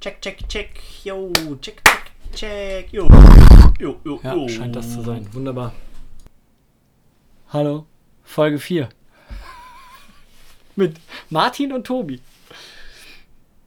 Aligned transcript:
Check, 0.00 0.20
check, 0.22 0.48
check. 0.48 0.80
Yo, 1.04 1.32
check, 1.60 1.82
check, 1.84 2.10
check. 2.32 2.92
Yo, 2.92 3.08
yo, 3.80 4.00
yo, 4.04 4.20
Ja, 4.22 4.34
yo. 4.34 4.48
scheint 4.48 4.76
das 4.76 4.92
zu 4.92 5.02
sein. 5.02 5.26
Wunderbar. 5.32 5.72
Hallo, 7.52 7.86
Folge 8.22 8.58
4. 8.58 8.88
Mit 10.76 10.96
Martin 11.30 11.72
und 11.72 11.84
Tobi. 11.86 12.20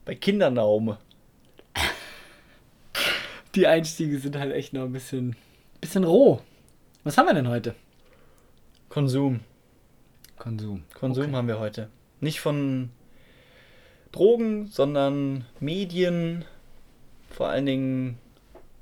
Bei 0.04 0.14
Kindernaume. 0.14 0.98
Die 3.54 3.66
Einstiege 3.66 4.18
sind 4.18 4.36
halt 4.36 4.52
echt 4.54 4.72
noch 4.72 4.84
ein 4.84 4.92
bisschen, 4.92 5.36
bisschen 5.82 6.04
roh. 6.04 6.40
Was 7.04 7.18
haben 7.18 7.26
wir 7.26 7.34
denn 7.34 7.48
heute? 7.48 7.74
Konsum. 8.88 9.40
Konsum. 10.38 10.84
Konsum 10.94 11.24
Okay. 11.24 11.34
haben 11.34 11.48
wir 11.48 11.58
heute. 11.58 11.90
Nicht 12.20 12.40
von 12.40 12.90
Drogen, 14.12 14.66
sondern 14.68 15.44
Medien. 15.60 16.44
Vor 17.30 17.48
allen 17.48 17.66
Dingen 17.66 18.18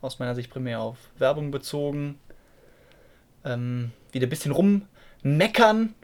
aus 0.02 0.18
meiner 0.18 0.34
Sicht 0.34 0.50
primär 0.50 0.80
auf 0.80 0.98
Werbung 1.18 1.50
bezogen. 1.50 2.18
Ähm, 3.44 3.92
wieder 4.12 4.26
ein 4.26 4.30
bisschen 4.30 4.52
rummeckern 4.52 5.94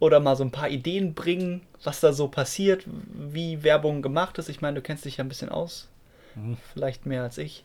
oder 0.00 0.20
mal 0.20 0.36
so 0.36 0.44
ein 0.44 0.50
paar 0.50 0.68
Ideen 0.68 1.14
bringen, 1.14 1.62
was 1.82 2.00
da 2.00 2.12
so 2.12 2.28
passiert, 2.28 2.84
wie 2.86 3.62
Werbung 3.62 4.02
gemacht 4.02 4.38
ist. 4.38 4.48
Ich 4.48 4.60
meine, 4.60 4.76
du 4.76 4.82
kennst 4.82 5.04
dich 5.04 5.16
ja 5.16 5.24
ein 5.24 5.28
bisschen 5.28 5.48
aus. 5.48 5.88
Mhm. 6.34 6.56
Vielleicht 6.72 7.06
mehr 7.06 7.22
als 7.22 7.38
ich. 7.38 7.64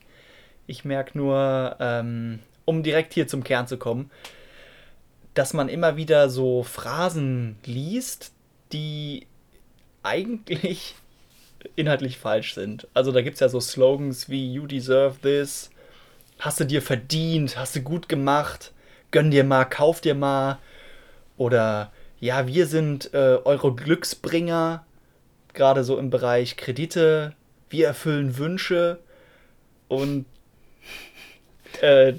Ich 0.68 0.86
merke 0.86 1.18
nur, 1.18 1.76
ähm, 1.80 2.40
um 2.66 2.84
direkt 2.84 3.14
hier 3.14 3.28
zum 3.28 3.44
Kern 3.44 3.68
zu 3.68 3.78
kommen, 3.78 4.12
dass 5.34 5.54
man 5.54 5.70
immer 5.70 5.98
wieder 5.98 6.30
so 6.30 6.64
Phrasen 6.64 7.58
liest, 7.66 8.32
die 8.72 9.26
eigentlich 10.04 10.96
inhaltlich 11.76 12.18
falsch 12.18 12.54
sind. 12.54 12.88
Also 12.94 13.12
da 13.12 13.22
gibt 13.22 13.36
es 13.36 13.40
ja 13.42 13.50
so 13.50 13.60
Slogans 13.60 14.30
wie 14.30 14.54
You 14.54 14.66
deserve 14.68 15.20
this, 15.22 15.70
hast 16.40 16.60
du 16.60 16.66
dir 16.66 16.82
verdient, 16.82 17.58
hast 17.58 17.76
du 17.76 17.82
gut 17.82 18.08
gemacht, 18.10 18.72
gönn 19.12 19.32
dir 19.32 19.44
mal, 19.44 19.66
kauf 19.66 20.02
dir 20.02 20.16
mal. 20.16 20.60
Oder 21.38 21.92
ja, 22.20 22.48
wir 22.48 22.66
sind 22.68 23.14
äh, 23.14 23.38
eure 23.44 23.76
Glücksbringer, 23.76 24.86
gerade 25.54 25.84
so 25.84 25.98
im 25.98 26.10
Bereich 26.10 26.58
Kredite, 26.58 27.34
wir 27.70 27.88
erfüllen 27.88 28.38
Wünsche. 28.38 29.00
Und 29.88 30.26
äh, 31.82 32.14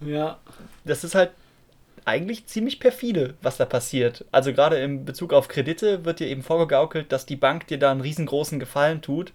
Ja. 0.00 0.38
das 0.84 1.04
ist 1.04 1.14
halt 1.14 1.30
eigentlich 2.06 2.46
ziemlich 2.46 2.80
perfide, 2.80 3.34
was 3.42 3.56
da 3.56 3.64
passiert. 3.64 4.24
Also 4.30 4.52
gerade 4.52 4.78
in 4.78 5.04
Bezug 5.04 5.32
auf 5.32 5.48
Kredite 5.48 6.04
wird 6.04 6.20
dir 6.20 6.28
eben 6.28 6.42
vorgegaukelt, 6.42 7.10
dass 7.10 7.26
die 7.26 7.36
Bank 7.36 7.66
dir 7.66 7.78
da 7.78 7.90
einen 7.90 8.00
riesengroßen 8.00 8.60
Gefallen 8.60 9.02
tut 9.02 9.32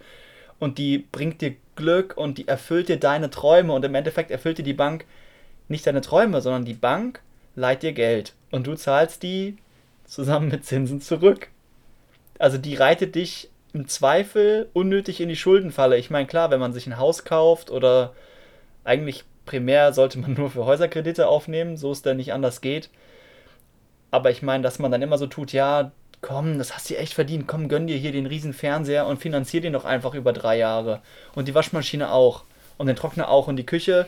und 0.57 0.77
die 0.77 0.99
bringt 0.99 1.41
dir 1.41 1.55
Glück 1.75 2.15
und 2.15 2.37
die 2.37 2.47
erfüllt 2.47 2.87
dir 2.87 2.97
deine 2.97 3.29
Träume 3.29 3.73
und 3.73 3.83
im 3.83 3.93
Endeffekt 3.93 4.31
erfüllt 4.31 4.57
dir 4.57 4.63
die 4.63 4.73
Bank 4.73 5.05
nicht 5.67 5.85
deine 5.85 6.01
Träume, 6.01 6.41
sondern 6.41 6.63
die 6.63 6.73
Bank 6.73 7.21
leiht 7.55 7.83
dir 7.83 7.91
Geld 7.91 8.33
und 8.51 8.67
du 8.67 8.75
zahlst 8.75 9.21
die 9.21 9.57
zusammen 10.05 10.47
mit 10.47 10.65
Zinsen 10.65 11.01
zurück. 11.01 11.49
Also 12.39 12.57
die 12.57 12.75
reitet 12.75 13.15
dich 13.15 13.49
im 13.73 13.89
Zweifel 13.89 14.69
unnötig 14.73 15.19
in 15.19 15.29
die 15.29 15.35
Schuldenfalle. 15.35 15.97
Ich 15.97 16.09
meine, 16.09 16.27
klar, 16.27 16.51
wenn 16.51 16.59
man 16.59 16.73
sich 16.73 16.87
ein 16.87 16.97
Haus 16.97 17.25
kauft 17.25 17.69
oder 17.69 18.13
eigentlich 18.85 19.25
primär 19.45 19.93
sollte 19.93 20.19
man 20.19 20.33
nur 20.37 20.49
für 20.49 20.65
Häuserkredite 20.65 21.27
aufnehmen, 21.27 21.77
so 21.77 21.91
es 21.91 22.01
denn 22.01 22.17
nicht 22.17 22.33
anders 22.33 22.61
geht. 22.61 22.89
Aber 24.11 24.29
ich 24.29 24.41
meine, 24.41 24.63
dass 24.63 24.79
man 24.79 24.91
dann 24.91 25.01
immer 25.01 25.17
so 25.17 25.27
tut, 25.27 25.53
ja, 25.53 25.91
komm, 26.21 26.57
das 26.57 26.75
hast 26.75 26.89
du 26.89 26.97
echt 26.97 27.13
verdient, 27.13 27.47
komm, 27.47 27.67
gönn 27.67 27.87
dir 27.87 27.97
hier 27.97 28.11
den 28.11 28.25
riesen 28.25 28.53
Fernseher 28.53 29.07
und 29.07 29.17
finanzier 29.17 29.61
den 29.61 29.73
doch 29.73 29.85
einfach 29.85 30.13
über 30.13 30.33
drei 30.33 30.57
Jahre. 30.57 31.01
Und 31.33 31.47
die 31.47 31.55
Waschmaschine 31.55 32.11
auch. 32.11 32.43
Und 32.77 32.87
den 32.87 32.95
Trockner 32.95 33.29
auch. 33.29 33.47
Und 33.47 33.57
die 33.57 33.65
Küche 33.65 34.07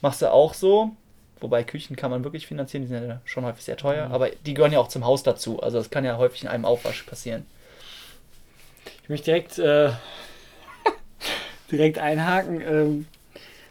machst 0.00 0.22
du 0.22 0.30
auch 0.30 0.54
so. 0.54 0.92
Wobei 1.40 1.64
Küchen 1.64 1.96
kann 1.96 2.10
man 2.10 2.22
wirklich 2.24 2.46
finanzieren, 2.46 2.82
die 2.82 2.88
sind 2.88 3.08
ja 3.08 3.20
schon 3.24 3.44
häufig 3.44 3.64
sehr 3.64 3.76
teuer. 3.76 4.10
Aber 4.10 4.30
die 4.30 4.54
gehören 4.54 4.72
ja 4.72 4.78
auch 4.78 4.88
zum 4.88 5.04
Haus 5.04 5.22
dazu. 5.22 5.60
Also 5.60 5.78
das 5.78 5.90
kann 5.90 6.04
ja 6.04 6.16
häufig 6.16 6.42
in 6.42 6.48
einem 6.48 6.64
Aufwasch 6.64 7.02
passieren. 7.02 7.46
Ich 9.02 9.08
möchte 9.08 9.26
direkt, 9.26 9.58
äh, 9.58 9.90
direkt 11.70 11.98
einhaken. 11.98 12.60
Ähm, 12.60 13.06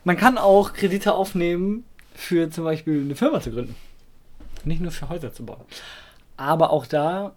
man 0.04 0.18
kann 0.18 0.38
auch 0.38 0.74
Kredite 0.74 1.14
aufnehmen, 1.14 1.86
für 2.14 2.50
zum 2.50 2.64
Beispiel 2.64 3.02
eine 3.02 3.16
Firma 3.16 3.42
zu 3.42 3.52
gründen. 3.52 3.76
Nicht 4.64 4.82
nur 4.82 4.92
für 4.92 5.10
Häuser 5.10 5.34
zu 5.34 5.46
bauen. 5.46 5.66
Aber 6.38 6.72
auch 6.72 6.86
da 6.86 7.34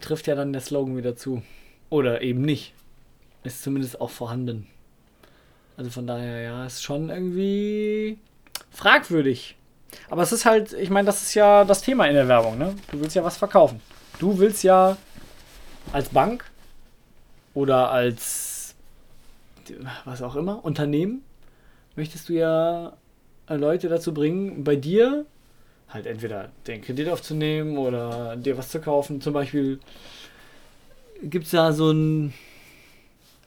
trifft 0.00 0.26
ja 0.26 0.34
dann 0.34 0.52
der 0.52 0.62
Slogan 0.62 0.96
wieder 0.96 1.16
zu. 1.16 1.42
Oder 1.90 2.22
eben 2.22 2.42
nicht. 2.42 2.74
Ist 3.44 3.62
zumindest 3.62 4.00
auch 4.00 4.10
vorhanden. 4.10 4.66
Also 5.76 5.90
von 5.90 6.06
daher, 6.06 6.40
ja, 6.40 6.66
ist 6.66 6.82
schon 6.82 7.08
irgendwie 7.08 8.18
fragwürdig. 8.70 9.56
Aber 10.10 10.22
es 10.22 10.32
ist 10.32 10.44
halt, 10.44 10.72
ich 10.72 10.90
meine, 10.90 11.06
das 11.06 11.22
ist 11.22 11.34
ja 11.34 11.64
das 11.64 11.82
Thema 11.82 12.06
in 12.06 12.14
der 12.14 12.28
Werbung, 12.28 12.58
ne? 12.58 12.74
Du 12.90 13.00
willst 13.00 13.16
ja 13.16 13.24
was 13.24 13.36
verkaufen. 13.36 13.80
Du 14.18 14.38
willst 14.38 14.64
ja 14.64 14.96
als 15.92 16.08
Bank 16.08 16.44
oder 17.54 17.90
als 17.90 18.74
was 20.04 20.22
auch 20.22 20.36
immer, 20.36 20.64
Unternehmen, 20.64 21.22
möchtest 21.98 22.28
du 22.28 22.34
ja 22.34 22.96
äh, 23.48 23.56
Leute 23.56 23.88
dazu 23.88 24.14
bringen, 24.14 24.62
bei 24.62 24.76
dir 24.76 25.26
halt 25.88 26.06
entweder 26.06 26.50
den 26.66 26.80
Kredit 26.80 27.08
aufzunehmen 27.08 27.76
oder 27.76 28.36
dir 28.36 28.56
was 28.56 28.68
zu 28.68 28.80
kaufen. 28.80 29.20
Zum 29.20 29.32
Beispiel 29.32 29.80
gibt 31.22 31.46
es 31.46 31.50
da 31.50 31.72
so 31.72 31.90
ein, 31.90 32.32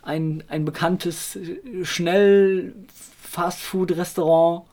ein, 0.01 0.43
ein 0.49 0.65
bekanntes 0.65 1.37
äh, 1.37 1.85
schnell 1.85 2.73
Fastfood-Restaurant. 3.21 4.65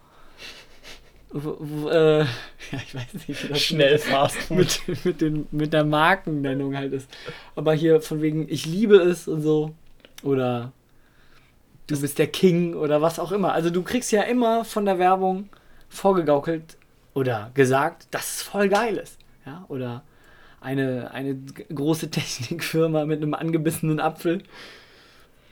Äh, 1.32 2.18
ja, 2.18 2.26
ich 2.72 2.94
weiß 2.96 3.14
nicht, 3.14 3.44
wie 3.44 3.48
das 3.48 3.60
Schnell 3.60 3.98
Fast 3.98 4.38
Food. 4.38 4.80
mit, 4.86 5.04
mit, 5.04 5.20
den, 5.20 5.46
mit 5.52 5.72
der 5.72 5.84
Markennennung 5.84 6.76
halt 6.76 6.92
ist. 6.92 7.08
Aber 7.54 7.74
hier 7.74 8.00
von 8.00 8.22
wegen, 8.22 8.48
ich 8.48 8.66
liebe 8.66 8.96
es 8.96 9.28
und 9.28 9.42
so. 9.42 9.72
Oder 10.24 10.72
du 11.88 12.00
bist 12.00 12.18
der 12.18 12.28
King 12.28 12.74
oder 12.74 13.02
was 13.02 13.18
auch 13.18 13.32
immer. 13.32 13.52
Also 13.52 13.70
du 13.70 13.82
kriegst 13.82 14.12
ja 14.12 14.22
immer 14.22 14.64
von 14.64 14.84
der 14.84 14.98
Werbung 14.98 15.48
vorgegaukelt 15.88 16.76
oder 17.14 17.50
gesagt, 17.54 18.06
dass 18.12 18.36
es 18.36 18.42
voll 18.42 18.68
geil 18.68 18.96
ist. 18.96 19.18
Ja? 19.44 19.64
Oder 19.68 20.02
eine, 20.60 21.10
eine 21.12 21.36
große 21.74 22.10
Technikfirma 22.12 23.04
mit 23.04 23.22
einem 23.22 23.34
angebissenen 23.34 23.98
Apfel. 24.00 24.42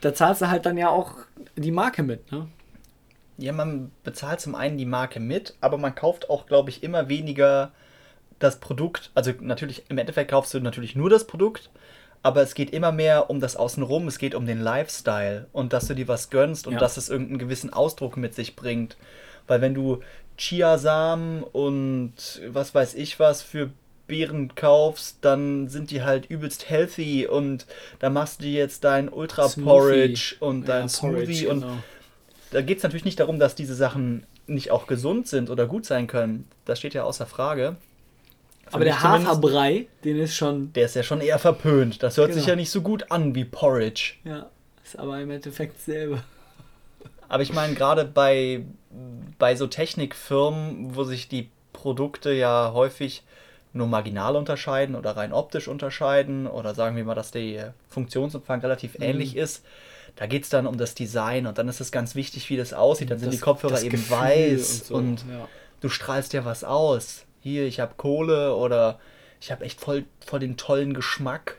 Da 0.01 0.13
zahlst 0.13 0.41
du 0.41 0.49
halt 0.49 0.65
dann 0.65 0.77
ja 0.77 0.89
auch 0.89 1.15
die 1.55 1.71
Marke 1.71 2.03
mit. 2.03 2.31
Ne? 2.31 2.47
Ja, 3.39 3.51
man 3.51 3.91
bezahlt 4.03 4.39
zum 4.39 4.55
einen 4.55 4.77
die 4.77 4.85
Marke 4.85 5.19
mit, 5.19 5.55
aber 5.59 5.77
man 5.77 5.95
kauft 5.95 6.29
auch, 6.29 6.45
glaube 6.45 6.69
ich, 6.69 6.83
immer 6.83 7.09
weniger 7.09 7.71
das 8.39 8.59
Produkt. 8.59 9.11
Also 9.15 9.33
natürlich, 9.41 9.89
im 9.89 9.97
Endeffekt 9.97 10.29
kaufst 10.29 10.53
du 10.53 10.59
natürlich 10.59 10.95
nur 10.95 11.09
das 11.09 11.25
Produkt, 11.25 11.71
aber 12.27 12.41
es 12.41 12.53
geht 12.55 12.71
immer 12.71 12.91
mehr 12.91 13.29
um 13.29 13.39
das 13.39 13.55
Außenrum, 13.55 14.07
es 14.07 14.17
geht 14.19 14.35
um 14.35 14.45
den 14.45 14.59
Lifestyle 14.61 15.47
und 15.53 15.71
dass 15.73 15.87
du 15.87 15.93
dir 15.95 16.07
was 16.07 16.29
gönnst 16.29 16.67
und 16.67 16.73
Ja. 16.73 16.79
dass 16.79 16.97
es 16.97 17.09
irgendeinen 17.09 17.39
gewissen 17.39 17.71
Ausdruck 17.73 18.17
mit 18.17 18.35
sich 18.35 18.55
bringt. 18.55 18.97
Weil 19.47 19.61
wenn 19.61 19.73
du 19.73 20.01
Chiasamen 20.37 21.43
und 21.43 22.13
was 22.49 22.75
weiß 22.75 22.93
ich 22.95 23.19
was 23.19 23.41
für 23.41 23.69
Beeren 24.07 24.55
kaufst, 24.55 25.17
dann 25.21 25.67
sind 25.67 25.91
die 25.91 26.01
halt 26.03 26.27
übelst 26.29 26.69
healthy 26.69 27.27
und 27.27 27.65
da 27.99 28.09
machst 28.09 28.39
du 28.39 28.43
dir 28.43 28.53
jetzt 28.53 28.83
dein 28.83 29.09
Ultra 29.09 29.47
Smoothie. 29.49 29.65
Porridge 29.69 30.35
und 30.39 30.67
dein 30.69 30.83
Ja, 30.83 30.87
Smoothie 30.89 31.45
Porridge, 31.45 31.49
und 31.49 31.61
genau. 31.61 31.73
da 32.51 32.61
geht 32.61 32.77
es 32.77 32.83
natürlich 32.83 33.05
nicht 33.05 33.19
darum, 33.19 33.39
dass 33.39 33.55
diese 33.55 33.75
Sachen 33.75 34.25
nicht 34.47 34.71
auch 34.71 34.87
gesund 34.87 35.27
sind 35.27 35.49
oder 35.49 35.65
gut 35.67 35.85
sein 35.85 36.07
können. 36.07 36.47
Das 36.65 36.79
steht 36.79 36.93
ja 36.93 37.03
außer 37.03 37.25
Frage. 37.25 37.75
Aber 38.71 38.83
der 38.85 39.01
Haferbrei, 39.01 39.87
den 40.03 40.17
ist 40.19 40.35
schon. 40.35 40.73
Der 40.73 40.85
ist 40.85 40.95
ja 40.95 41.03
schon 41.03 41.21
eher 41.21 41.39
verpönt. 41.39 42.01
Das 42.03 42.17
hört 42.17 42.33
sich 42.33 42.43
Genau. 42.43 42.49
ja 42.51 42.55
nicht 42.55 42.69
so 42.71 42.81
gut 42.81 43.11
an 43.11 43.33
wie 43.35 43.45
Porridge. 43.45 44.13
Ja, 44.23 44.49
ist 44.83 44.97
aber 44.99 45.19
im 45.19 45.31
Endeffekt 45.31 45.79
selber. 45.81 46.23
Aber 47.29 47.43
ich 47.43 47.53
meine, 47.53 47.73
gerade 47.75 48.05
bei, 48.05 48.63
bei 49.37 49.55
so 49.55 49.67
Technikfirmen, 49.67 50.95
wo 50.95 51.03
sich 51.03 51.27
die 51.27 51.49
Produkte 51.73 52.31
ja 52.31 52.71
häufig 52.73 53.23
nur 53.73 53.87
marginal 53.87 54.35
unterscheiden 54.35 54.95
oder 54.95 55.11
rein 55.17 55.33
optisch 55.33 55.67
unterscheiden 55.67 56.47
oder 56.47 56.73
sagen 56.73 56.95
wir 56.95 57.03
mal, 57.03 57.15
dass 57.15 57.31
der 57.31 57.73
Funktionsumfang 57.89 58.61
relativ 58.61 58.95
Mhm. 58.97 59.03
ähnlich 59.03 59.35
ist, 59.35 59.63
da 60.15 60.25
geht 60.25 60.43
es 60.43 60.49
dann 60.49 60.65
um 60.65 60.77
das 60.77 60.95
Design 60.95 61.45
und 61.45 61.57
dann 61.59 61.67
ist 61.67 61.79
es 61.81 61.91
ganz 61.91 62.15
wichtig, 62.15 62.49
wie 62.49 62.57
das 62.57 62.73
aussieht. 62.73 63.11
Dann 63.11 63.19
sind 63.19 63.27
Das- 63.27 63.35
die 63.35 63.41
Kopfhörer 63.41 63.79
eben 63.81 63.91
Gefühl 63.91 64.17
weiß 64.17 64.87
so, 64.87 64.95
und 64.95 65.19
ja. 65.29 65.47
du 65.81 65.89
strahlst 65.89 66.33
ja 66.33 66.43
was 66.43 66.63
aus. 66.63 67.25
Hier, 67.47 67.65
ich 67.65 67.79
habe 67.79 67.93
Kohle 67.95 68.53
oder 68.57 68.99
ich 69.39 69.53
habe 69.53 69.63
echt 69.63 69.79
voll, 69.79 70.03
voll 70.19 70.41
den 70.41 70.57
tollen 70.57 70.93
Geschmack. 70.93 71.55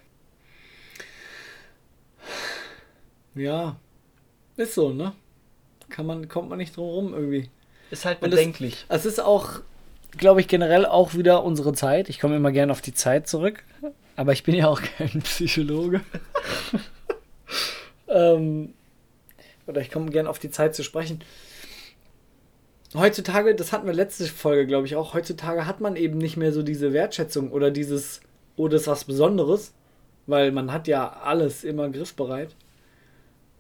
ja, 3.35 3.76
ist 4.58 4.75
so, 4.75 4.90
ne? 4.93 5.14
Kann 5.88 6.05
man, 6.05 6.29
kommt 6.29 6.50
man 6.50 6.58
nicht 6.58 6.76
drum 6.76 6.88
rum 6.90 7.14
irgendwie. 7.14 7.49
Ist 7.90 8.05
halt 8.05 8.20
Und 8.20 8.29
es- 8.29 8.37
bedenklich. 8.38 8.85
Es 8.90 9.06
ist 9.06 9.19
auch, 9.19 9.61
glaube 10.19 10.43
ich, 10.43 10.49
generell 10.49 10.85
auch 10.85 11.14
wieder 11.14 11.43
unsere 11.43 11.73
Zeit. 11.73 12.11
Ich 12.11 12.20
komme 12.20 12.37
immer 12.37 12.52
gerne 12.52 12.70
auf 12.70 12.82
die 12.82 12.93
Zeit 12.93 13.26
zurück, 13.26 13.64
aber 14.14 14.35
ich 14.35 14.43
bin 14.43 14.55
ja 14.55 14.69
auch 14.69 14.82
kein 14.99 15.23
Psychologe. 15.23 16.02
ähm, 18.08 18.75
oder 19.67 19.81
ich 19.81 19.90
komme 19.90 20.11
gerne 20.11 20.29
auf 20.29 20.38
die 20.38 20.50
Zeit 20.50 20.75
zu 20.75 20.82
sprechen. 20.82 21.25
Heutzutage, 22.94 23.55
das 23.55 23.73
hatten 23.73 23.87
wir 23.87 23.93
letzte 23.93 24.25
Folge, 24.26 24.67
glaube 24.67 24.87
ich 24.87 24.96
auch, 24.96 25.12
heutzutage 25.14 25.67
hat 25.67 25.81
man 25.81 25.96
eben 25.96 26.19
nicht 26.19 26.37
mehr 26.37 26.52
so 26.52 26.62
diese 26.62 26.93
Wertschätzung 26.93 27.52
oder 27.52 27.70
dieses, 27.70 28.20
oh, 28.56 28.69
das 28.69 28.82
ist 28.82 28.88
was 28.88 29.05
Besonderes, 29.05 29.75
weil 30.26 30.52
man 30.52 30.73
hat 30.73 30.88
ja 30.88 31.08
alles 31.23 31.64
immer 31.64 31.90
griffbereit. 31.90 32.55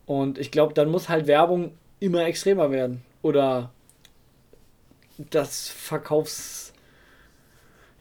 Und 0.06 0.38
ich 0.38 0.50
glaube, 0.50 0.72
dann 0.72 0.90
muss 0.90 1.10
halt 1.10 1.26
Werbung 1.26 1.72
immer 2.00 2.24
extremer 2.24 2.70
werden. 2.70 3.02
Oder 3.20 3.70
das 5.30 5.68
Verkaufs 5.68 6.72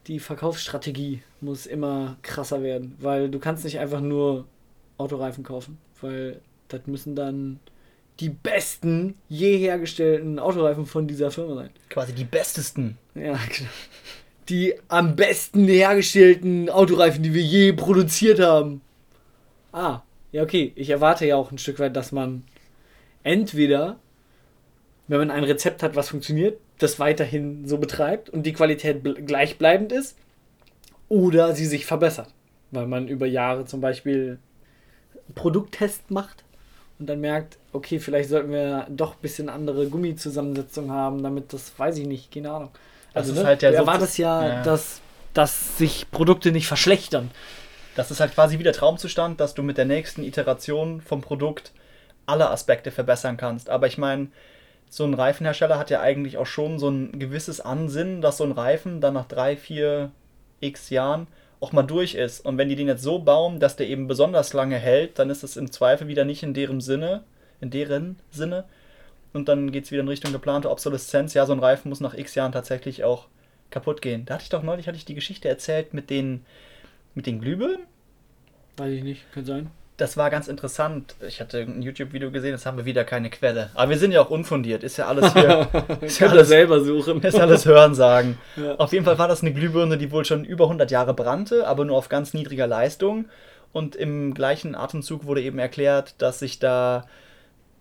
die 0.08 0.20
Verkaufsstrategie 0.20 1.22
muss 1.42 1.66
immer 1.66 2.18
krasser 2.22 2.64
werden, 2.64 2.96
weil 3.00 3.30
du 3.30 3.40
kannst 3.40 3.66
nicht 3.66 3.80
einfach 3.80 4.00
nur 4.02 4.46
Autoreifen 4.98 5.44
kaufen, 5.44 5.78
weil 6.02 6.42
das 6.70 6.88
müssen 6.88 7.16
dann 7.16 7.60
die 8.20 8.30
besten 8.30 9.16
je 9.30 9.58
hergestellten 9.58 10.40
Autoreifen 10.40 10.86
von 10.86 11.08
dieser 11.08 11.32
Firma 11.32 11.56
sein. 11.56 11.70
Quasi 11.90 12.14
die 12.14 12.24
bestesten. 12.24 12.98
Ja, 13.16 13.34
genau. 13.34 13.70
Die 14.50 14.76
am 14.88 15.16
besten 15.16 15.68
hergestellten 15.68 16.70
Autoreifen, 16.70 17.22
die 17.22 17.34
wir 17.34 17.42
je 17.42 17.74
produziert 17.74 18.40
haben. 18.40 18.82
Ah, 19.72 20.02
ja, 20.32 20.44
okay. 20.44 20.72
Ich 20.76 20.90
erwarte 20.90 21.26
ja 21.26 21.36
auch 21.36 21.52
ein 21.52 21.58
Stück 21.58 21.80
weit, 21.80 21.96
dass 21.96 22.12
man 22.12 22.44
entweder, 23.24 24.00
wenn 25.08 25.20
man 25.20 25.32
ein 25.32 25.44
Rezept 25.44 25.84
hat, 25.84 25.96
was 25.96 26.10
funktioniert, 26.10 26.60
das 26.80 27.00
weiterhin 27.00 27.68
so 27.68 27.78
betreibt 27.78 28.30
und 28.30 28.44
die 28.44 28.54
Qualität 28.54 29.04
gleichbleibend 29.26 29.92
ist, 29.92 30.16
oder 31.10 31.54
sie 31.56 31.66
sich 31.66 31.86
verbessert. 31.86 32.34
Weil 32.72 32.88
man 32.88 33.08
über 33.08 33.26
Jahre 33.26 33.66
zum 33.66 33.82
Beispiel 33.82 34.40
Produkttest 35.36 36.10
macht 36.10 36.44
und 37.00 37.08
dann 37.08 37.22
merkt, 37.22 37.58
okay, 37.74 38.00
vielleicht 38.00 38.30
sollten 38.30 38.52
wir 38.52 38.88
doch 38.90 39.14
ein 39.14 39.22
bisschen 39.22 39.50
andere 39.50 39.88
Gummizusammensetzung 39.88 40.92
haben, 40.92 41.22
damit 41.22 41.54
das, 41.54 41.72
weiß 41.78 41.98
ich 42.00 42.08
nicht, 42.08 42.32
keine 42.34 42.52
Ahnung. 42.52 42.70
Also, 43.14 43.34
ne, 43.34 43.46
halt 43.46 43.62
du 43.62 43.68
erwartest 43.68 44.18
ja, 44.18 44.48
ja, 44.48 44.64
Dass, 44.64 45.02
dass 45.34 45.78
sich 45.78 46.10
Produkte 46.12 46.52
nicht 46.52 46.68
verschlechtern. 46.68 47.32
Das 47.96 48.12
ist 48.12 48.20
halt 48.20 48.34
quasi 48.34 48.60
wie 48.60 48.64
der 48.64 48.74
Traumzustand, 48.74 49.40
dass 49.40 49.54
du 49.54 49.64
mit 49.64 49.78
der 49.78 49.86
nächsten 49.86 50.24
Iteration 50.24 51.02
vom 51.02 51.22
Produkt 51.22 51.72
alle 52.26 52.50
Aspekte 52.50 52.92
verbessern 52.92 53.38
kannst. 53.38 53.70
Aber 53.70 53.88
ich 53.88 53.98
meine, 53.98 54.28
so 54.90 55.04
ein 55.04 55.14
Reifenhersteller 55.14 55.80
hat 55.80 55.90
ja 55.90 56.02
eigentlich 56.02 56.38
auch 56.38 56.46
schon 56.46 56.80
so 56.80 56.90
ein 56.90 57.20
gewisses 57.20 57.60
Ansinnen, 57.62 58.22
dass 58.22 58.38
so 58.38 58.44
ein 58.44 58.52
Reifen 58.52 59.02
dann 59.02 59.14
nach 59.16 59.28
drei, 59.28 59.58
vier 59.58 60.12
x 60.60 60.90
Jahren 60.90 61.28
auch 61.60 61.72
mal 61.72 61.84
durch 61.84 62.16
ist. 62.16 62.46
Und 62.46 62.58
wenn 62.58 62.70
die 62.70 62.76
den 62.76 62.88
jetzt 62.88 63.04
so 63.04 63.20
bauen, 63.20 63.60
dass 63.60 63.76
der 63.76 63.88
eben 63.88 64.08
besonders 64.08 64.54
lange 64.54 64.78
hält, 64.78 65.20
dann 65.20 65.30
ist 65.30 65.44
das 65.44 65.58
im 65.58 65.72
Zweifel 65.72 66.08
wieder 66.08 66.26
nicht 66.26 66.44
in 66.44 66.54
deren 66.54 66.82
Sinne, 66.82 67.24
in 67.62 67.70
deren 67.70 68.20
Sinne. 68.32 68.66
Und 69.34 69.50
dann 69.50 69.72
geht 69.72 69.86
es 69.86 69.92
wieder 69.92 70.02
in 70.02 70.08
Richtung 70.08 70.32
geplante 70.32 70.70
Obsoleszenz. 70.70 71.34
Ja, 71.34 71.46
so 71.46 71.54
ein 71.54 71.60
Reifen 71.60 71.90
muss 71.90 72.00
nach 72.00 72.14
x 72.14 72.36
Jahren 72.36 72.52
tatsächlich 72.52 73.04
auch 73.04 73.28
kaputt 73.70 74.02
gehen. 74.02 74.26
Da 74.26 74.36
hatte 74.36 74.44
ich 74.44 74.50
doch 74.50 74.64
neulich 74.64 74.88
hatte 74.88 74.98
ich 74.98 75.06
die 75.06 75.16
Geschichte 75.16 75.50
erzählt 75.50 75.94
mit 75.94 76.10
den, 76.10 76.46
mit 77.16 77.26
den 77.26 77.42
Glühbirnen. 77.42 77.86
Weiß 78.78 78.94
ich 78.94 79.04
nicht, 79.04 79.32
könnte 79.32 79.48
sein 79.48 79.72
das 79.98 80.16
war 80.16 80.30
ganz 80.30 80.48
interessant. 80.48 81.16
Ich 81.28 81.42
hatte 81.42 81.60
ein 81.60 81.82
YouTube-Video 81.82 82.30
gesehen, 82.30 82.52
jetzt 82.52 82.68
haben 82.68 82.78
wir 82.78 82.86
wieder 82.86 83.04
keine 83.04 83.32
Quelle. 83.32 83.72
Aber 83.74 83.90
wir 83.90 83.98
sind 83.98 84.12
ja 84.12 84.22
auch 84.22 84.30
unfundiert. 84.30 84.84
Ist 84.84 84.98
ja 84.98 85.08
alles 85.08 85.34
hier. 85.34 85.68
ist 86.02 86.20
ja 86.20 86.28
alles 86.28 86.48
selber 86.50 86.82
suchen. 86.82 87.22
Ist 87.22 87.40
alles 87.40 87.66
Hörensagen. 87.66 88.38
Ja. 88.58 88.76
Auf 88.76 88.92
jeden 88.92 89.06
Fall 89.06 89.20
war 89.20 89.28
das 89.28 89.42
eine 89.42 89.54
Glühbirne, 89.54 89.98
die 89.98 90.12
wohl 90.12 90.26
schon 90.26 90.44
über 90.44 90.66
100 90.66 90.90
Jahre 90.90 91.14
brannte, 91.14 91.68
aber 91.68 91.86
nur 91.86 91.96
auf 91.96 92.10
ganz 92.10 92.34
niedriger 92.34 92.66
Leistung. 92.66 93.26
Und 93.72 93.96
im 93.96 94.34
gleichen 94.34 94.74
Atemzug 94.74 95.26
wurde 95.26 95.42
eben 95.42 95.60
erklärt, 95.60 96.16
dass 96.18 96.40
sich 96.40 96.58
da 96.58 97.06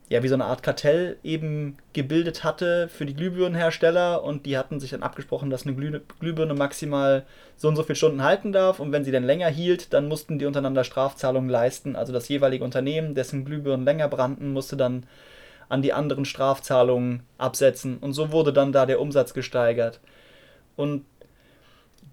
ja, 0.09 0.23
wie 0.23 0.29
so 0.29 0.35
eine 0.35 0.45
Art 0.45 0.63
Kartell 0.63 1.17
eben 1.25 1.79
gebildet 1.93 2.45
hatte 2.45 2.89
für 2.89 3.07
die 3.07 3.15
Glühbirnenhersteller 3.15 4.23
und 4.23 4.47
die 4.47 4.57
hatten 4.57 4.79
sich 4.79 4.91
dann 4.91 5.03
abgesprochen, 5.03 5.51
dass 5.51 5.67
eine 5.67 5.75
Glüh 5.75 6.01
Glühbirne 6.21 6.55
maximal 6.55 7.27
so 7.57 7.67
und 7.67 7.75
so 7.75 7.83
viele 7.83 7.97
Stunden 7.97 8.23
halten 8.23 8.53
darf 8.53 8.79
und 8.79 8.93
wenn 8.93 9.05
sie 9.05 9.11
dann 9.11 9.25
länger 9.25 9.49
hielt, 9.49 9.93
dann 9.93 10.07
mussten 10.07 10.39
die 10.39 10.47
untereinander 10.47 10.85
Strafzahlungen 10.85 11.51
leisten. 11.51 11.97
Also 11.97 12.13
das 12.13 12.29
jeweilige 12.29 12.63
Unternehmen, 12.63 13.17
dessen 13.17 13.45
Glühbirnen 13.45 13.85
länger 13.85 14.07
brannten, 14.09 14.53
musste 14.53 14.77
dann 14.77 15.07
an 15.69 15.83
die 15.83 15.93
anderen 15.93 16.25
Strafzahlungen 16.25 17.25
absetzen 17.37 17.99
und 17.99 18.13
so 18.13 18.31
wurde 18.31 18.53
dann 18.53 18.71
da 18.71 18.87
der 18.87 19.01
Umsatz 19.01 19.35
gesteigert. 19.35 19.99
Und 20.77 21.05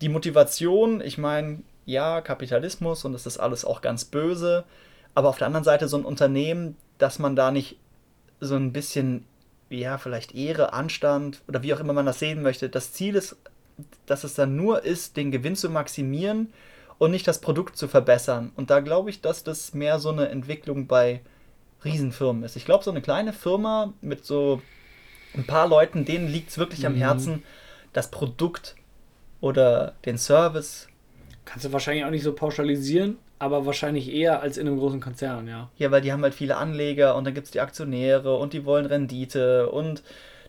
die 0.01 0.09
Motivation, 0.09 0.99
ich 0.99 1.19
meine, 1.19 1.59
ja, 1.85 2.21
Kapitalismus 2.21 3.05
und 3.05 3.13
das 3.13 3.27
ist 3.27 3.37
alles 3.37 3.65
auch 3.65 3.81
ganz 3.81 4.05
böse, 4.05 4.63
aber 5.13 5.29
auf 5.29 5.37
der 5.37 5.45
anderen 5.45 5.63
Seite 5.63 5.87
so 5.87 5.97
ein 5.97 6.05
Unternehmen, 6.05 6.75
dass 6.97 7.19
man 7.19 7.35
da 7.35 7.51
nicht 7.51 7.77
so 8.45 8.55
ein 8.55 8.73
bisschen, 8.73 9.25
ja, 9.69 9.97
vielleicht 9.97 10.35
Ehre, 10.35 10.73
Anstand 10.73 11.41
oder 11.47 11.63
wie 11.63 11.73
auch 11.73 11.79
immer 11.79 11.93
man 11.93 12.05
das 12.05 12.19
sehen 12.19 12.41
möchte. 12.41 12.69
Das 12.69 12.93
Ziel 12.93 13.15
ist, 13.15 13.35
dass 14.05 14.23
es 14.23 14.35
dann 14.35 14.55
nur 14.55 14.83
ist, 14.83 15.17
den 15.17 15.31
Gewinn 15.31 15.55
zu 15.55 15.69
maximieren 15.69 16.53
und 16.97 17.11
nicht 17.11 17.27
das 17.27 17.41
Produkt 17.41 17.77
zu 17.77 17.87
verbessern. 17.87 18.51
Und 18.55 18.69
da 18.69 18.79
glaube 18.79 19.09
ich, 19.09 19.21
dass 19.21 19.43
das 19.43 19.73
mehr 19.73 19.99
so 19.99 20.09
eine 20.09 20.29
Entwicklung 20.29 20.87
bei 20.87 21.21
Riesenfirmen 21.83 22.43
ist. 22.43 22.55
Ich 22.55 22.65
glaube, 22.65 22.83
so 22.83 22.91
eine 22.91 23.01
kleine 23.01 23.33
Firma 23.33 23.93
mit 24.01 24.25
so 24.25 24.61
ein 25.33 25.45
paar 25.45 25.67
Leuten, 25.67 26.05
denen 26.05 26.27
liegt 26.27 26.49
es 26.49 26.57
wirklich 26.57 26.81
mhm. 26.81 26.87
am 26.87 26.95
Herzen, 26.95 27.43
das 27.91 28.11
Produkt 28.11 28.75
oder 29.41 29.93
den 30.05 30.17
Service. 30.17 30.87
Kannst 31.45 31.65
du 31.65 31.73
wahrscheinlich 31.73 32.05
auch 32.05 32.11
nicht 32.11 32.23
so 32.23 32.33
pauschalisieren, 32.33 33.17
aber 33.43 33.65
wahrscheinlich 33.65 34.09
eher 34.13 34.41
als 34.41 34.57
in 34.57 34.67
einem 34.67 34.79
großen 34.79 35.01
Konzern, 35.01 35.49
ja. 35.49 35.69
Ja, 35.77 35.91
weil 35.91 35.99
die 35.99 36.13
haben 36.13 36.23
halt 36.23 36.33
viele 36.33 36.55
Anleger 36.55 37.17
und 37.17 37.25
dann 37.25 37.33
gibt 37.33 37.47
es 37.47 37.51
die 37.51 37.59
Aktionäre 37.59 38.37
und 38.37 38.53
die 38.53 38.63
wollen 38.63 38.85
Rendite 38.85 39.69
und 39.69 40.01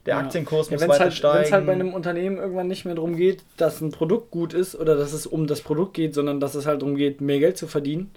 der 0.06 0.14
ja. 0.14 0.20
Aktienkurs 0.20 0.70
muss 0.70 0.81
ja, 0.81 0.87
weiter 0.87 1.00
halt, 1.05 1.12
steigen. 1.12 1.38
Wenn 1.38 1.44
es 1.46 1.52
halt 1.52 1.67
bei 1.67 1.73
einem 1.73 1.93
Unternehmen 1.93 2.37
irgendwann 2.37 2.69
nicht 2.69 2.85
mehr 2.85 2.94
darum 2.94 3.17
geht, 3.17 3.43
dass 3.56 3.81
ein 3.81 3.91
Produkt 3.91 4.31
gut 4.31 4.55
ist 4.55 4.76
oder 4.76 4.94
dass 4.94 5.12
es 5.12 5.26
um 5.26 5.49
das 5.49 5.61
Produkt 5.61 5.94
geht, 5.94 6.14
sondern 6.14 6.38
dass 6.38 6.55
es 6.55 6.67
halt 6.67 6.82
darum 6.82 6.94
geht, 6.94 7.20
mehr 7.20 7.41
Geld 7.41 7.58
zu 7.58 7.67
verdienen 7.67 8.12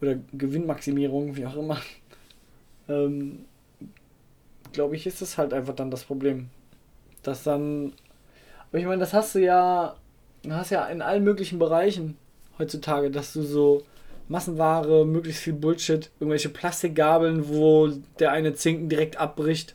oder 0.00 0.14
Gewinnmaximierung, 0.32 1.34
wie 1.34 1.46
auch 1.46 1.56
immer, 1.56 1.78
ähm, 2.88 3.44
glaube 4.72 4.94
ich, 4.94 5.04
ist 5.04 5.20
das 5.20 5.36
halt 5.36 5.52
einfach 5.52 5.74
dann 5.74 5.90
das 5.90 6.04
Problem. 6.04 6.48
Dass 7.24 7.42
dann, 7.42 7.92
aber 8.68 8.78
ich 8.78 8.86
meine, 8.86 9.00
das 9.00 9.12
hast 9.12 9.34
du 9.34 9.40
ja, 9.40 9.96
du 10.44 10.52
hast 10.52 10.70
ja 10.70 10.86
in 10.86 11.02
allen 11.02 11.24
möglichen 11.24 11.58
Bereichen 11.58 12.18
heutzutage, 12.58 13.10
dass 13.10 13.32
du 13.32 13.42
so 13.42 13.84
Massenware, 14.28 15.04
möglichst 15.04 15.42
viel 15.42 15.52
Bullshit, 15.52 16.10
irgendwelche 16.18 16.48
Plastikgabeln, 16.48 17.48
wo 17.48 17.88
der 18.18 18.32
eine 18.32 18.54
Zinken 18.54 18.88
direkt 18.88 19.18
abbricht, 19.18 19.74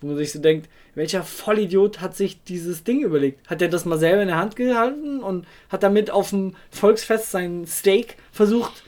wo 0.00 0.08
man 0.08 0.16
sich 0.16 0.32
so 0.32 0.40
denkt, 0.40 0.68
welcher 0.94 1.22
Vollidiot 1.22 2.00
hat 2.00 2.16
sich 2.16 2.42
dieses 2.44 2.84
Ding 2.84 3.02
überlegt? 3.02 3.48
Hat 3.48 3.62
er 3.62 3.68
das 3.68 3.84
mal 3.84 3.98
selber 3.98 4.22
in 4.22 4.28
der 4.28 4.38
Hand 4.38 4.56
gehalten 4.56 5.20
und 5.20 5.46
hat 5.68 5.82
damit 5.82 6.10
auf 6.10 6.30
dem 6.30 6.54
Volksfest 6.70 7.30
sein 7.30 7.66
Steak 7.66 8.16
versucht 8.32 8.84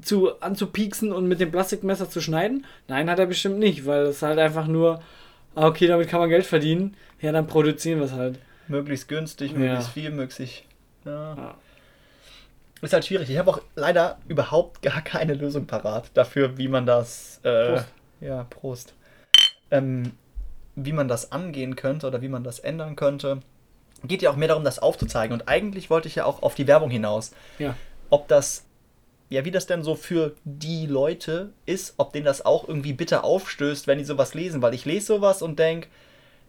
zu 0.00 0.40
anzupieksen 0.40 1.12
und 1.12 1.26
mit 1.26 1.40
dem 1.40 1.50
Plastikmesser 1.50 2.10
zu 2.10 2.20
schneiden? 2.20 2.66
Nein, 2.88 3.10
hat 3.10 3.18
er 3.18 3.26
bestimmt 3.26 3.58
nicht, 3.58 3.86
weil 3.86 4.06
es 4.06 4.22
halt 4.22 4.38
einfach 4.38 4.66
nur, 4.66 5.00
ah, 5.54 5.68
okay, 5.68 5.86
damit 5.86 6.08
kann 6.08 6.20
man 6.20 6.28
Geld 6.28 6.46
verdienen. 6.46 6.96
Ja, 7.20 7.32
dann 7.32 7.46
produzieren 7.46 7.98
wir 7.98 8.06
es 8.06 8.12
halt. 8.12 8.38
Möglichst 8.68 9.08
günstig, 9.08 9.52
möglichst 9.52 9.88
ja. 9.88 9.92
viel, 9.92 10.10
möglichst. 10.10 10.64
Ja. 11.04 11.34
ja. 11.34 11.54
Ist 12.82 12.92
halt 12.92 13.06
schwierig. 13.06 13.30
Ich 13.30 13.38
habe 13.38 13.50
auch 13.50 13.60
leider 13.74 14.18
überhaupt 14.28 14.82
gar 14.82 15.00
keine 15.00 15.34
Lösung 15.34 15.66
parat 15.66 16.10
dafür, 16.14 16.58
wie 16.58 16.68
man 16.68 16.84
das. 16.84 17.40
Äh, 17.42 17.72
Prost. 17.72 17.86
Ja, 18.20 18.44
Prost. 18.44 18.94
Ähm, 19.70 20.12
wie 20.74 20.92
man 20.92 21.08
das 21.08 21.32
angehen 21.32 21.74
könnte 21.74 22.06
oder 22.06 22.20
wie 22.20 22.28
man 22.28 22.44
das 22.44 22.58
ändern 22.58 22.96
könnte. 22.96 23.40
Geht 24.04 24.20
ja 24.20 24.30
auch 24.30 24.36
mehr 24.36 24.48
darum, 24.48 24.62
das 24.62 24.78
aufzuzeigen. 24.78 25.32
Und 25.32 25.48
eigentlich 25.48 25.88
wollte 25.88 26.08
ich 26.08 26.16
ja 26.16 26.26
auch 26.26 26.42
auf 26.42 26.54
die 26.54 26.66
Werbung 26.66 26.90
hinaus. 26.90 27.32
Ja. 27.58 27.74
Ob 28.10 28.28
das, 28.28 28.66
ja, 29.30 29.46
wie 29.46 29.50
das 29.50 29.66
denn 29.66 29.82
so 29.82 29.94
für 29.94 30.34
die 30.44 30.86
Leute 30.86 31.52
ist, 31.64 31.94
ob 31.96 32.12
denen 32.12 32.26
das 32.26 32.44
auch 32.44 32.68
irgendwie 32.68 32.92
bitter 32.92 33.24
aufstößt, 33.24 33.86
wenn 33.86 33.98
die 33.98 34.04
sowas 34.04 34.34
lesen. 34.34 34.60
Weil 34.60 34.74
ich 34.74 34.84
lese 34.84 35.06
sowas 35.06 35.40
und 35.40 35.58
denke, 35.58 35.88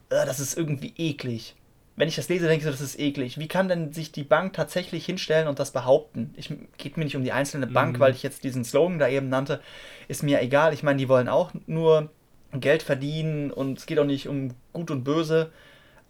äh, 0.10 0.26
das 0.26 0.42
ist 0.42 0.58
irgendwie 0.58 0.94
eklig 0.98 1.56
wenn 1.98 2.08
ich 2.08 2.16
das 2.16 2.30
lese, 2.30 2.48
denke 2.48 2.60
ich 2.60 2.64
so, 2.64 2.70
das 2.70 2.80
ist 2.80 3.00
eklig. 3.00 3.40
Wie 3.40 3.48
kann 3.48 3.68
denn 3.68 3.92
sich 3.92 4.12
die 4.12 4.24
Bank 4.24 4.54
tatsächlich 4.54 5.04
hinstellen 5.04 5.48
und 5.48 5.58
das 5.58 5.72
behaupten? 5.72 6.32
Ich 6.38 6.54
geht 6.78 6.96
mir 6.96 7.04
nicht 7.04 7.16
um 7.16 7.24
die 7.24 7.32
einzelne 7.32 7.66
Bank, 7.66 7.98
mhm. 7.98 8.00
weil 8.00 8.12
ich 8.14 8.22
jetzt 8.22 8.44
diesen 8.44 8.64
Slogan 8.64 9.00
da 9.00 9.10
eben 9.10 9.30
nannte, 9.30 9.62
ist 10.08 10.22
mir 10.22 10.40
egal. 10.40 10.76
Ich 10.76 10.84
meine, 10.84 11.00
die 11.00 11.10
wollen 11.10 11.28
auch 11.28 11.52
nur 11.66 12.12
Geld 12.54 12.84
verdienen 12.84 13.50
und 13.50 13.80
es 13.80 13.88
geht 13.88 13.98
auch 13.98 14.06
nicht 14.06 14.28
um 14.28 14.54
gut 14.74 14.92
und 14.92 15.04
böse. 15.04 15.52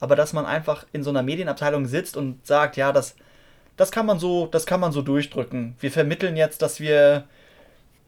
Aber 0.01 0.17
dass 0.17 0.33
man 0.33 0.45
einfach 0.45 0.85
in 0.91 1.03
so 1.03 1.09
einer 1.09 1.23
Medienabteilung 1.23 1.85
sitzt 1.85 2.17
und 2.17 2.45
sagt, 2.45 2.75
ja, 2.75 2.91
das, 2.91 3.15
das 3.77 3.89
kann 3.89 4.05
man 4.05 4.19
so, 4.19 4.47
das 4.47 4.65
kann 4.65 4.81
man 4.81 4.91
so 4.91 5.01
durchdrücken. 5.01 5.77
Wir 5.79 5.91
vermitteln 5.91 6.35
jetzt, 6.35 6.61
dass 6.61 6.81
wir 6.81 7.23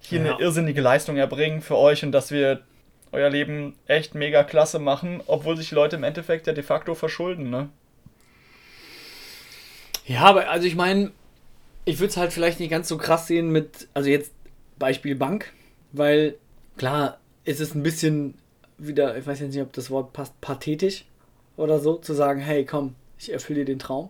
hier 0.01 0.19
ja. 0.21 0.33
eine 0.33 0.41
irrsinnige 0.41 0.81
Leistung 0.81 1.15
erbringen 1.15 1.61
für 1.61 1.77
euch 1.77 2.03
und 2.03 2.11
dass 2.11 2.29
wir 2.29 2.59
euer 3.11 3.29
Leben 3.29 3.75
echt 3.87 4.15
mega 4.15 4.43
klasse 4.43 4.79
machen, 4.79 5.21
obwohl 5.27 5.57
sich 5.57 5.71
Leute 5.71 5.95
im 5.95 6.03
Endeffekt 6.03 6.47
ja 6.47 6.53
de 6.53 6.63
facto 6.63 6.95
verschulden, 6.95 7.49
ne? 7.49 7.69
Ja, 10.05 10.21
aber 10.21 10.49
also 10.49 10.65
ich 10.65 10.75
meine, 10.75 11.11
ich 11.85 11.99
würde 11.99 12.09
es 12.09 12.17
halt 12.17 12.33
vielleicht 12.33 12.59
nicht 12.59 12.69
ganz 12.69 12.87
so 12.87 12.97
krass 12.97 13.27
sehen 13.27 13.51
mit, 13.51 13.87
also 13.93 14.09
jetzt 14.09 14.31
Beispiel 14.77 15.15
Bank, 15.15 15.51
weil 15.91 16.35
klar, 16.77 17.19
ist 17.45 17.59
es 17.59 17.75
ein 17.75 17.83
bisschen 17.83 18.35
wieder, 18.77 19.17
ich 19.17 19.27
weiß 19.27 19.39
jetzt 19.39 19.53
nicht, 19.53 19.61
ob 19.61 19.73
das 19.73 19.91
Wort 19.91 20.13
passt, 20.13 20.39
pathetisch 20.41 21.05
oder 21.57 21.79
so, 21.79 21.95
zu 21.95 22.13
sagen, 22.13 22.39
hey, 22.39 22.65
komm, 22.65 22.95
ich 23.17 23.31
erfülle 23.31 23.59
dir 23.59 23.73
den 23.73 23.79
Traum. 23.79 24.09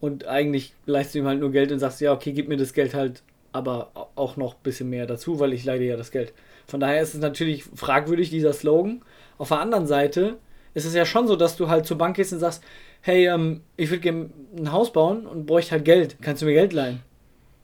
Und 0.00 0.26
eigentlich 0.26 0.74
leistest 0.86 1.14
du 1.14 1.18
ihm 1.20 1.26
halt 1.26 1.40
nur 1.40 1.52
Geld 1.52 1.70
und 1.72 1.78
sagst, 1.78 2.00
ja, 2.00 2.12
okay, 2.12 2.32
gib 2.32 2.48
mir 2.48 2.56
das 2.56 2.72
Geld 2.72 2.94
halt, 2.94 3.22
aber 3.52 3.90
auch 4.16 4.36
noch 4.36 4.54
ein 4.54 4.62
bisschen 4.62 4.90
mehr 4.90 5.06
dazu, 5.06 5.38
weil 5.38 5.52
ich 5.52 5.64
leide 5.64 5.84
ja 5.84 5.96
das 5.96 6.10
Geld. 6.10 6.32
Von 6.70 6.80
daher 6.80 7.02
ist 7.02 7.14
es 7.14 7.20
natürlich 7.20 7.64
fragwürdig, 7.64 8.30
dieser 8.30 8.52
Slogan. 8.52 9.02
Auf 9.38 9.48
der 9.48 9.58
anderen 9.58 9.86
Seite 9.86 10.38
ist 10.72 10.84
es 10.84 10.94
ja 10.94 11.04
schon 11.04 11.26
so, 11.26 11.34
dass 11.34 11.56
du 11.56 11.68
halt 11.68 11.84
zur 11.84 11.98
Bank 11.98 12.14
gehst 12.16 12.32
und 12.32 12.38
sagst, 12.38 12.62
hey, 13.00 13.26
ähm, 13.26 13.62
ich 13.76 13.90
würde 13.90 14.00
gerne 14.00 14.30
ein 14.56 14.70
Haus 14.70 14.92
bauen 14.92 15.26
und 15.26 15.46
bräuchte 15.46 15.72
halt 15.72 15.84
Geld. 15.84 16.16
Kannst 16.22 16.42
du 16.42 16.46
mir 16.46 16.54
Geld 16.54 16.72
leihen? 16.72 17.00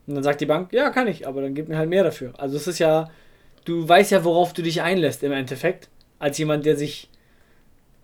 Und 0.06 0.16
dann 0.16 0.24
sagt 0.24 0.40
die 0.40 0.46
Bank, 0.46 0.72
ja, 0.72 0.90
kann 0.90 1.06
ich, 1.06 1.26
aber 1.26 1.40
dann 1.40 1.54
gib 1.54 1.68
mir 1.68 1.78
halt 1.78 1.88
mehr 1.88 2.02
dafür. 2.02 2.32
Also 2.36 2.56
es 2.56 2.66
ist 2.66 2.80
ja, 2.80 3.10
du 3.64 3.88
weißt 3.88 4.10
ja, 4.10 4.24
worauf 4.24 4.52
du 4.52 4.62
dich 4.62 4.82
einlässt 4.82 5.22
im 5.22 5.32
Endeffekt, 5.32 5.88
als 6.18 6.38
jemand, 6.38 6.66
der 6.66 6.76
sich 6.76 7.08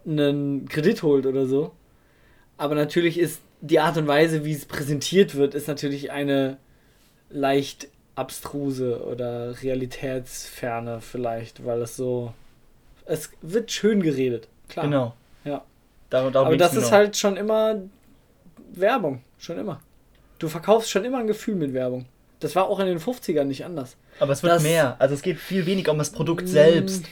einen 0.07 0.69
Kredit 0.69 1.03
holt 1.03 1.27
oder 1.27 1.47
so. 1.47 1.73
Aber 2.57 2.75
natürlich 2.75 3.19
ist 3.19 3.41
die 3.61 3.81
Art 3.81 3.97
und 3.97 4.07
Weise, 4.07 4.45
wie 4.45 4.53
es 4.53 4.67
präsentiert 4.67 5.35
wird, 5.35 5.55
ist 5.55 5.69
natürlich 5.69 6.13
eine 6.13 6.59
leicht 7.31 7.89
abstruse 8.15 9.03
oder 9.05 9.63
realitätsferne 9.63 11.01
vielleicht, 11.01 11.65
weil 11.65 11.81
es 11.83 11.97
so. 11.97 12.33
Es 13.05 13.31
wird 13.43 13.71
schön 13.71 14.03
geredet, 14.03 14.49
klar. 14.69 14.85
Genau. 14.87 15.15
Ja. 15.45 15.63
Darum, 16.11 16.33
darum 16.33 16.49
Aber 16.49 16.57
das 16.57 16.75
ist 16.75 16.85
noch. 16.85 16.93
halt 16.93 17.17
schon 17.17 17.37
immer 17.37 17.77
Werbung, 18.75 19.23
schon 19.39 19.59
immer. 19.59 19.81
Du 20.39 20.49
verkaufst 20.49 20.91
schon 20.91 21.05
immer 21.05 21.19
ein 21.19 21.27
Gefühl 21.27 21.55
mit 21.57 21.73
Werbung. 21.73 22.07
Das 22.41 22.55
war 22.57 22.69
auch 22.69 22.81
in 22.81 22.87
den 22.87 22.99
50ern 22.99 23.45
nicht 23.45 23.65
anders. 23.65 23.97
Aber 24.21 24.33
es 24.33 24.43
wird 24.43 24.53
das- 24.53 24.63
mehr. 24.63 24.97
Also 24.99 25.15
es 25.15 25.23
geht 25.23 25.39
viel 25.39 25.67
weniger 25.67 25.93
um 25.93 25.99
das 25.99 26.11
Produkt 26.11 26.45
Mm. 26.45 26.49
selbst. 26.49 27.05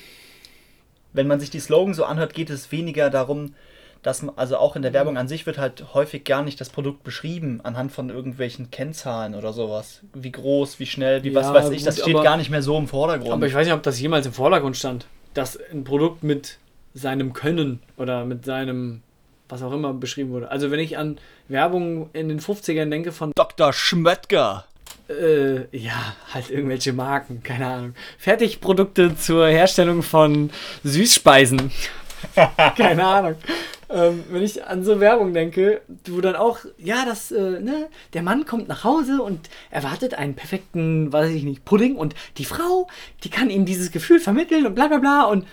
Wenn 1.12 1.26
man 1.26 1.40
sich 1.40 1.50
die 1.50 1.61
Slogan 1.61 1.95
so 1.95 2.04
anhört, 2.04 2.35
geht 2.35 2.50
es 2.50 2.71
weniger 2.73 3.11
darum, 3.11 3.54
dass 4.02 4.23
man, 4.23 4.35
also 4.37 4.57
auch 4.57 4.76
in 4.76 4.83
der 4.83 4.92
Werbung 4.92 5.19
an 5.19 5.28
sich 5.28 5.45
wird 5.47 5.59
halt 5.59 5.85
häufig 5.95 6.25
gar 6.25 6.42
nicht 6.42 6.61
das 6.61 6.71
Produkt 6.71 7.02
beschrieben, 7.04 7.61
anhand 7.62 7.92
von 7.92 8.09
irgendwelchen 8.11 8.71
Kennzahlen 8.71 9.35
oder 9.35 9.52
sowas. 9.52 10.00
Wie 10.14 10.33
groß, 10.33 10.78
wie 10.80 10.87
schnell, 10.87 11.23
wie 11.23 11.35
was 11.35 11.47
Ja, 11.49 11.54
weiß 11.54 11.71
ich, 11.71 11.83
das 11.85 11.97
gut, 11.97 12.04
steht 12.04 12.14
aber- 12.14 12.25
gar 12.25 12.37
nicht 12.38 12.50
mehr 12.50 12.62
so 12.62 12.78
im 12.78 12.88
Vordergrund. 12.88 13.33
Aber 13.33 13.47
ich 13.47 13.54
weiß 13.54 13.66
nicht, 13.66 13.75
ob 13.75 13.83
das 13.83 14.00
jemals 14.00 14.25
im 14.26 14.33
Vordergrund 14.33 14.76
stand, 14.76 15.07
dass 15.35 15.59
ein 15.71 15.85
Produkt 15.85 16.23
mit 16.23 16.59
seinem 16.95 17.33
Können 17.35 17.80
oder 17.99 18.25
mit 18.25 18.45
seinem, 18.45 19.02
was 19.49 19.62
auch 19.62 19.73
immer 19.73 19.92
beschrieben 19.92 20.30
wurde. 20.30 20.50
Also 20.50 20.71
wenn 20.71 20.80
ich 20.80 20.97
an 20.99 21.19
Werbung 21.49 22.09
in 22.14 22.28
den 22.28 22.40
50ern 22.40 22.88
denke 22.90 23.12
von, 23.12 23.33
Dr. 23.35 23.73
Schmöttger. 23.73 24.64
äh, 25.09 25.76
ja, 25.76 26.14
halt 26.33 26.50
irgendwelche 26.50 26.92
Marken, 26.92 27.42
keine 27.42 27.66
Ahnung. 27.66 27.95
Fertigprodukte 28.19 29.14
zur 29.16 29.47
Herstellung 29.49 30.02
von 30.02 30.50
Süßspeisen. 30.85 31.71
keine 32.76 33.04
Ahnung. 33.04 33.35
Ähm, 33.93 34.23
wenn 34.31 34.43
ich 34.43 34.65
an 34.65 34.85
so 34.85 35.01
Werbung 35.01 35.35
denke, 35.35 35.81
wo 36.07 36.21
dann 36.21 36.37
auch, 36.37 36.61
ja, 36.79 37.05
das, 37.05 37.33
äh, 37.33 37.61
ne, 37.61 37.89
der 38.13 38.23
Mann 38.23 38.47
kommt 38.47 38.69
nach 38.69 38.85
Hause 38.85 39.21
und 39.21 39.51
erwartet 39.71 40.15
einen 40.15 40.35
perfekten, 40.35 41.13
weiß 41.13 41.31
ich 41.31 41.43
nicht, 41.43 41.65
Pudding 41.65 41.97
und 41.97 42.15
die 42.39 42.45
Frau, 42.45 42.87
die 43.25 43.31
kann 43.31 43.51
ihm 43.51 43.65
dieses 43.65 43.91
Gefühl 43.91 44.21
vermitteln 44.21 44.65
und 44.65 44.75
bla 44.75 44.87
bla 44.87 44.99
bla 44.99 45.25
und 45.25 45.45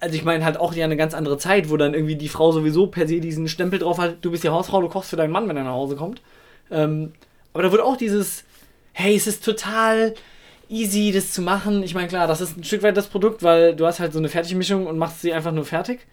also 0.00 0.14
ich 0.14 0.24
meine 0.24 0.44
halt 0.44 0.56
auch 0.56 0.72
ja 0.72 0.86
eine 0.86 0.96
ganz 0.96 1.12
andere 1.12 1.36
Zeit, 1.36 1.68
wo 1.68 1.76
dann 1.76 1.92
irgendwie 1.92 2.16
die 2.16 2.28
Frau 2.28 2.52
sowieso 2.52 2.86
per 2.86 3.06
se 3.06 3.20
diesen 3.20 3.48
Stempel 3.48 3.78
drauf 3.78 3.98
hat, 3.98 4.16
du 4.22 4.30
bist 4.30 4.42
die 4.42 4.48
Hausfrau, 4.48 4.80
du 4.80 4.88
kochst 4.88 5.10
für 5.10 5.16
deinen 5.16 5.32
Mann, 5.32 5.46
wenn 5.46 5.58
er 5.58 5.64
nach 5.64 5.72
Hause 5.72 5.96
kommt. 5.96 6.22
Ähm, 6.70 7.12
aber 7.52 7.64
da 7.64 7.72
wird 7.72 7.82
auch 7.82 7.98
dieses, 7.98 8.44
hey, 8.92 9.14
es 9.14 9.26
ist 9.26 9.44
total 9.44 10.14
easy, 10.70 11.12
das 11.12 11.32
zu 11.32 11.42
machen. 11.42 11.82
Ich 11.82 11.94
meine, 11.94 12.08
klar, 12.08 12.26
das 12.26 12.40
ist 12.40 12.56
ein 12.56 12.64
Stück 12.64 12.82
weit 12.82 12.96
das 12.96 13.08
Produkt, 13.08 13.42
weil 13.42 13.76
du 13.76 13.86
hast 13.86 14.00
halt 14.00 14.14
so 14.14 14.18
eine 14.18 14.28
Fertigmischung 14.28 14.86
und 14.86 14.96
machst 14.96 15.20
sie 15.20 15.34
einfach 15.34 15.52
nur 15.52 15.66
fertig. 15.66 16.06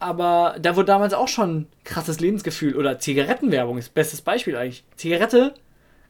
Aber 0.00 0.56
da 0.60 0.76
wurde 0.76 0.86
damals 0.86 1.12
auch 1.12 1.28
schon 1.28 1.66
krasses 1.84 2.20
Lebensgefühl. 2.20 2.76
Oder 2.76 2.98
Zigarettenwerbung 2.98 3.78
ist 3.78 3.94
bestes 3.94 4.20
Beispiel 4.20 4.56
eigentlich. 4.56 4.84
Zigarette 4.96 5.54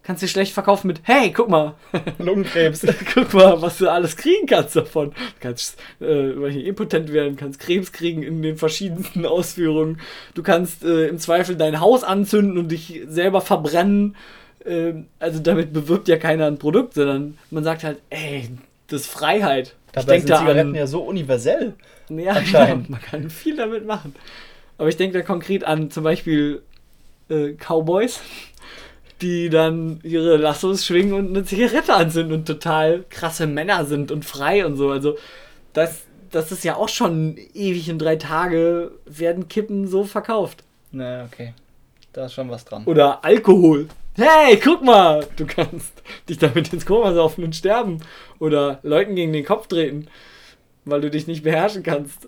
kannst 0.03 0.23
du 0.23 0.29
schlecht 0.29 0.53
verkaufen 0.53 0.87
mit, 0.87 1.01
hey, 1.03 1.33
guck 1.33 1.49
mal, 1.49 1.75
Lungenkrebs. 2.19 2.87
guck 3.15 3.35
mal, 3.35 3.61
was 3.61 3.79
du 3.79 3.91
alles 3.91 4.17
kriegen 4.17 4.47
kannst 4.47 4.77
davon. 4.77 5.11
Du 5.11 5.17
kannst 5.41 5.79
äh, 6.01 6.67
impotent 6.67 7.13
werden, 7.13 7.37
kannst 7.37 7.61
Krebs 7.61 7.93
kriegen 7.93 8.23
in 8.23 8.43
den 8.43 8.57
verschiedensten 8.57 9.27
Ausführungen. 9.27 10.01
Du 10.35 10.43
kannst 10.43 10.85
äh, 10.85 11.09
im 11.09 11.19
Zweifel 11.19 11.57
dein 11.57 11.81
Haus 11.81 12.05
anzünden 12.05 12.59
und 12.59 12.69
dich 12.69 13.03
selber 13.07 13.41
verbrennen. 13.41 14.17
Ähm, 14.65 15.09
also 15.19 15.41
damit 15.41 15.73
bewirbt 15.73 16.09
ja 16.09 16.17
keiner 16.17 16.47
ein 16.47 16.59
Produkt, 16.59 16.95
sondern 16.95 17.39
man 17.51 17.65
sagt 17.65 17.85
halt, 17.85 17.99
ey, 18.11 18.49
das 18.87 19.03
ist 19.03 19.11
Freiheit. 19.11 19.75
Dabei 19.93 20.15
denk 20.15 20.29
sind 20.29 20.39
Zigaretten 20.39 20.75
ja 20.75 20.87
so 20.87 21.03
universell. 21.03 21.75
ja, 22.09 22.33
anscheinend. 22.37 22.87
genau, 22.87 22.99
man 22.99 23.01
kann 23.01 23.31
viel 23.31 23.57
damit 23.57 23.87
machen. 23.87 24.15
Aber 24.77 24.89
ich 24.89 24.97
denke 24.97 25.19
da 25.19 25.25
konkret 25.25 25.65
an 25.65 25.91
zum 25.91 26.05
Beispiel 26.05 26.63
äh, 27.29 27.55
Cowboys, 27.55 28.21
die 29.21 29.51
dann 29.51 30.01
ihre 30.03 30.37
Lassos 30.37 30.87
schwingen 30.87 31.13
und 31.15 31.29
eine 31.29 31.45
Zigarette 31.45 31.95
anzünden 31.95 32.35
und 32.35 32.47
total 32.47 33.05
krasse 33.09 33.47
Männer 33.47 33.85
sind 33.85 34.13
und 34.13 34.25
frei 34.25 34.65
und 34.65 34.77
so. 34.77 34.91
Also 34.91 35.17
das, 35.73 36.03
das 36.31 36.53
ist 36.53 36.65
ja 36.65 36.77
auch 36.77 36.89
schon 36.89 37.37
ewig 37.55 37.89
in 37.89 37.99
drei 37.99 38.17
Tage 38.17 38.93
werden 39.07 39.49
Kippen 39.49 39.89
so 39.89 40.05
verkauft. 40.05 40.63
Na, 40.93 41.25
okay. 41.25 41.55
Da 42.13 42.27
ist 42.27 42.35
schon 42.35 42.51
was 42.51 42.65
dran. 42.65 42.85
Oder 42.85 43.25
Alkohol. 43.25 43.89
Hey, 44.21 44.59
guck 44.59 44.83
mal, 44.83 45.25
du 45.37 45.47
kannst 45.47 45.93
dich 46.29 46.39
damit 46.39 46.73
ins 46.73 46.85
Koma 46.85 47.15
saufen 47.15 47.45
und 47.45 47.55
sterben. 47.55 47.99
Oder 48.41 48.81
Leuten 48.83 49.15
gegen 49.15 49.33
den 49.33 49.45
Kopf 49.45 49.69
treten, 49.69 50.09
weil 50.85 51.01
du 51.01 51.09
dich 51.09 51.29
nicht 51.29 51.45
beherrschen 51.45 51.85
kannst. 51.85 52.27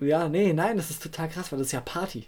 Ja, 0.00 0.28
nee, 0.30 0.52
nein, 0.54 0.78
das 0.78 0.88
ist 0.88 1.02
total 1.02 1.28
krass, 1.28 1.52
weil 1.52 1.58
das 1.58 1.68
ist 1.68 1.72
ja 1.72 1.80
Party. 1.80 2.24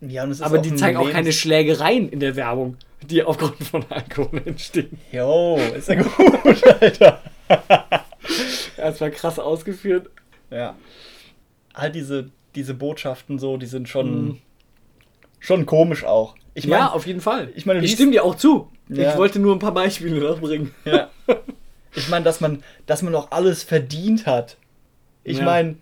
Ja, 0.00 0.22
und 0.24 0.30
es 0.30 0.38
ist 0.38 0.42
Aber 0.44 0.58
die 0.58 0.74
zeigen 0.76 0.96
auch 0.96 1.10
keine 1.10 1.32
Schlägereien 1.32 2.08
in 2.08 2.20
der 2.20 2.36
Werbung, 2.36 2.76
die 3.02 3.22
aufgrund 3.24 3.62
von 3.64 3.84
Alkohol 3.88 4.42
entstehen. 4.44 4.96
Jo, 5.10 5.58
ist 5.76 5.88
ja 5.88 6.00
gut, 6.00 6.64
Alter. 6.80 7.20
Erstmal 8.76 9.10
krass 9.10 9.38
ausgeführt. 9.40 10.08
Ja. 10.50 10.76
Halt 11.74 11.94
diese, 11.96 12.30
diese 12.54 12.74
Botschaften 12.74 13.38
so, 13.40 13.56
die 13.56 13.66
sind 13.66 13.88
schon, 13.88 14.24
Mhm. 14.26 14.38
schon 15.40 15.66
komisch 15.66 16.04
auch. 16.04 16.34
Ich 16.54 16.66
meine, 16.66 16.82
ja, 16.82 16.90
auf 16.92 17.06
jeden 17.06 17.20
Fall. 17.20 17.50
ich 17.54 17.64
meine, 17.66 17.82
ich 17.84 17.92
stimme 17.92 18.12
dir 18.12 18.24
auch 18.24 18.34
zu. 18.34 18.68
Ja. 18.88 19.10
Ich 19.12 19.16
wollte 19.16 19.38
nur 19.38 19.54
ein 19.54 19.58
paar 19.58 19.72
Beispiele 19.74 20.20
noch 20.20 20.40
bringen. 20.40 20.74
Ja. 20.84 21.10
Ich 21.94 22.08
meine, 22.08 22.24
dass 22.24 22.40
man, 22.40 22.62
dass 22.86 23.02
man 23.02 23.14
auch 23.14 23.30
alles 23.30 23.62
verdient 23.62 24.26
hat. 24.26 24.56
Ich 25.24 25.38
Ja. 25.38 25.44
meine, 25.44 25.76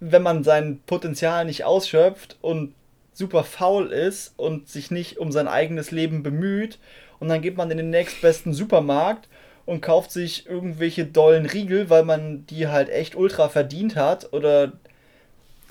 wenn 0.00 0.22
man 0.22 0.44
sein 0.44 0.80
Potenzial 0.86 1.44
nicht 1.46 1.64
ausschöpft 1.64 2.36
und 2.42 2.74
super 3.12 3.44
faul 3.44 3.88
ist 3.92 4.34
und 4.36 4.68
sich 4.68 4.90
nicht 4.90 5.18
um 5.18 5.30
sein 5.32 5.48
eigenes 5.48 5.90
Leben 5.90 6.22
bemüht 6.22 6.78
und 7.20 7.28
dann 7.28 7.40
geht 7.42 7.56
man 7.56 7.70
in 7.70 7.76
den 7.78 7.90
nächstbesten 7.90 8.52
Supermarkt 8.52 9.28
und 9.66 9.80
kauft 9.80 10.10
sich 10.10 10.46
irgendwelche 10.46 11.06
dollen 11.06 11.46
Riegel, 11.46 11.88
weil 11.88 12.04
man 12.04 12.44
die 12.46 12.68
halt 12.68 12.88
echt 12.90 13.14
ultra 13.16 13.48
verdient 13.48 13.96
hat 13.96 14.32
oder 14.32 14.72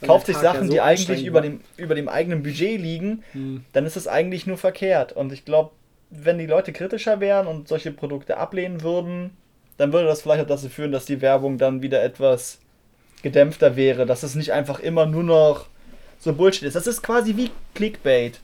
kauft 0.01 0.25
sich 0.27 0.35
Tag 0.35 0.43
ja 0.43 0.53
Sachen, 0.53 0.67
so 0.67 0.73
die 0.73 0.81
eigentlich 0.81 1.25
über 1.25 1.41
dem, 1.41 1.61
über 1.77 1.95
dem 1.95 2.09
eigenen 2.09 2.43
Budget 2.43 2.79
liegen, 2.79 3.23
Hm. 3.33 3.63
dann 3.73 3.85
ist 3.85 3.95
es 3.97 4.07
eigentlich 4.07 4.47
nur 4.47 4.57
verkehrt. 4.57 5.13
Und 5.13 5.31
ich 5.31 5.45
glaube, 5.45 5.71
wenn 6.09 6.37
die 6.37 6.45
Leute 6.45 6.73
kritischer 6.73 7.19
wären 7.19 7.47
und 7.47 7.67
solche 7.67 7.91
Produkte 7.91 8.37
ablehnen 8.37 8.81
würden, 8.81 9.31
dann 9.77 9.91
würde 9.93 10.07
das 10.07 10.21
vielleicht 10.21 10.43
auch 10.43 10.47
dazu 10.47 10.69
führen, 10.69 10.91
dass 10.91 11.05
die 11.05 11.21
Werbung 11.21 11.57
dann 11.57 11.81
wieder 11.81 12.03
etwas 12.03 12.59
gedämpfter 13.23 13.75
wäre, 13.75 14.05
dass 14.05 14.23
es 14.23 14.35
nicht 14.35 14.51
einfach 14.51 14.79
immer 14.79 15.05
nur 15.05 15.23
noch 15.23 15.67
so 16.19 16.33
Bullshit 16.33 16.63
ist. 16.63 16.75
Das 16.75 16.87
ist 16.87 17.01
quasi 17.01 17.35
wie 17.35 17.49
Clickbait. 17.73 18.39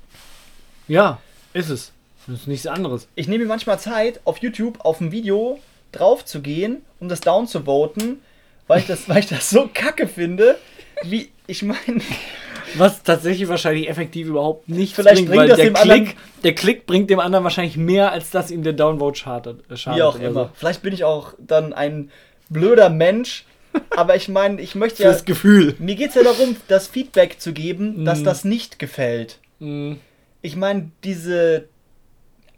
Ja, 0.87 1.19
ist 1.53 1.69
es. 1.69 1.91
Das 2.27 2.41
ist 2.41 2.47
nichts 2.47 2.67
anderes. 2.67 3.07
Ich 3.15 3.27
nehme 3.27 3.43
mir 3.43 3.49
manchmal 3.49 3.79
Zeit, 3.79 4.19
auf 4.25 4.37
YouTube 4.39 4.79
auf 4.83 5.01
ein 5.01 5.11
Video 5.11 5.59
drauf 5.91 6.25
zu 6.25 6.41
gehen, 6.41 6.83
um 6.99 7.09
das 7.09 7.21
down 7.21 7.47
zu 7.47 7.63
voten, 7.63 8.21
weil 8.67 8.79
ich 8.79 8.87
das, 8.87 9.07
weil 9.09 9.19
ich 9.19 9.27
das 9.27 9.49
so 9.49 9.69
kacke 9.73 10.07
finde, 10.07 10.57
wie 11.03 11.29
ich 11.47 11.63
meine. 11.63 11.79
Was 12.75 13.01
tatsächlich 13.01 13.49
wahrscheinlich 13.49 13.89
effektiv 13.89 14.27
überhaupt 14.27 14.69
nicht 14.69 14.93
Vielleicht 14.93 15.25
bringt 15.25 15.35
weil 15.39 15.47
das 15.47 15.57
der 15.57 15.65
dem 15.67 15.73
Klick, 15.73 15.91
anderen- 15.91 16.13
der 16.43 16.53
Klick 16.55 16.85
bringt 16.85 17.09
dem 17.09 17.19
anderen 17.19 17.43
wahrscheinlich 17.43 17.77
mehr, 17.77 18.11
als 18.11 18.29
dass 18.29 18.51
ihm 18.51 18.61
der 18.61 18.73
Downvote 18.73 19.17
schadet. 19.19 19.63
äh, 19.71 19.75
schadet 19.75 19.97
Wie 19.97 20.03
auch 20.03 20.15
oder 20.15 20.27
immer. 20.27 20.49
Vielleicht 20.53 20.83
bin 20.83 20.93
ich 20.93 21.03
auch 21.03 21.33
dann 21.39 21.73
ein 21.73 22.11
blöder 22.49 22.89
Mensch, 22.91 23.45
aber 23.97 24.15
ich 24.15 24.27
meine, 24.29 24.61
ich 24.61 24.75
möchte 24.75 25.01
ja. 25.01 25.09
Fürs 25.11 25.25
Gefühl. 25.25 25.75
Mir 25.79 25.95
geht 25.95 26.09
es 26.09 26.15
ja 26.15 26.23
darum, 26.23 26.55
das 26.67 26.87
Feedback 26.87 27.39
zu 27.41 27.53
geben, 27.53 28.05
dass 28.05 28.19
Mhm. 28.19 28.23
das 28.25 28.43
nicht 28.45 28.77
gefällt. 28.77 29.39
Mhm. 29.59 29.99
Ich 30.43 30.55
meine, 30.55 30.91
diese. 31.03 31.65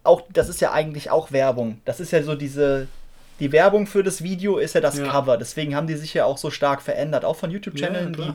Auch, 0.03 0.23
das 0.33 0.49
ist 0.49 0.59
ja 0.61 0.71
eigentlich 0.73 1.09
auch 1.09 1.31
Werbung. 1.31 1.79
Das 1.85 1.99
ist 2.01 2.11
ja 2.11 2.21
so 2.23 2.35
diese. 2.35 2.87
Die 3.41 3.51
Werbung 3.51 3.87
für 3.87 4.03
das 4.03 4.23
Video 4.23 4.57
ist 4.57 4.75
ja 4.75 4.81
das 4.81 4.97
Ja. 4.99 5.07
Cover. 5.07 5.35
Deswegen 5.37 5.75
haben 5.75 5.87
die 5.87 5.95
sich 5.95 6.13
ja 6.13 6.23
auch 6.25 6.37
so 6.37 6.49
stark 6.51 6.81
verändert. 6.81 7.25
Auch 7.25 7.35
von 7.35 7.51
YouTube-Channeln, 7.51 8.13
Ja, 8.13 8.25
die 8.25 8.33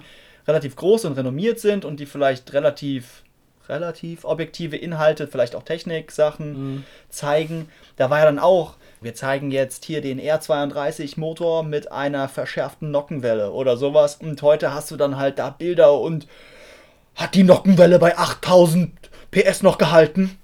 relativ 0.48 0.76
groß 0.76 1.06
und 1.06 1.12
renommiert 1.14 1.60
sind 1.60 1.84
und 1.84 1.98
die 2.00 2.06
vielleicht 2.06 2.52
relativ 2.52 3.22
relativ 3.68 4.24
objektive 4.24 4.76
Inhalte, 4.76 5.26
vielleicht 5.26 5.56
auch 5.56 5.64
Technik-Sachen 5.64 6.52
Mhm. 6.76 6.84
zeigen. 7.08 7.68
Da 7.96 8.10
war 8.10 8.20
ja 8.20 8.24
dann 8.26 8.38
auch, 8.38 8.74
wir 9.00 9.12
zeigen 9.14 9.50
jetzt 9.50 9.84
hier 9.84 10.00
den 10.00 10.20
R32 10.20 11.18
Motor 11.18 11.64
mit 11.64 11.90
einer 11.90 12.28
verschärften 12.28 12.92
Nockenwelle 12.92 13.50
oder 13.50 13.76
sowas. 13.76 14.16
Und 14.22 14.40
heute 14.42 14.72
hast 14.72 14.92
du 14.92 14.96
dann 14.96 15.16
halt 15.16 15.40
da 15.40 15.50
Bilder 15.50 15.98
und 15.98 16.28
hat 17.16 17.34
die 17.34 17.42
Nockenwelle 17.42 17.98
bei 17.98 18.16
8000 18.16 18.92
PS 19.32 19.62
noch 19.62 19.78
gehalten? 19.78 20.38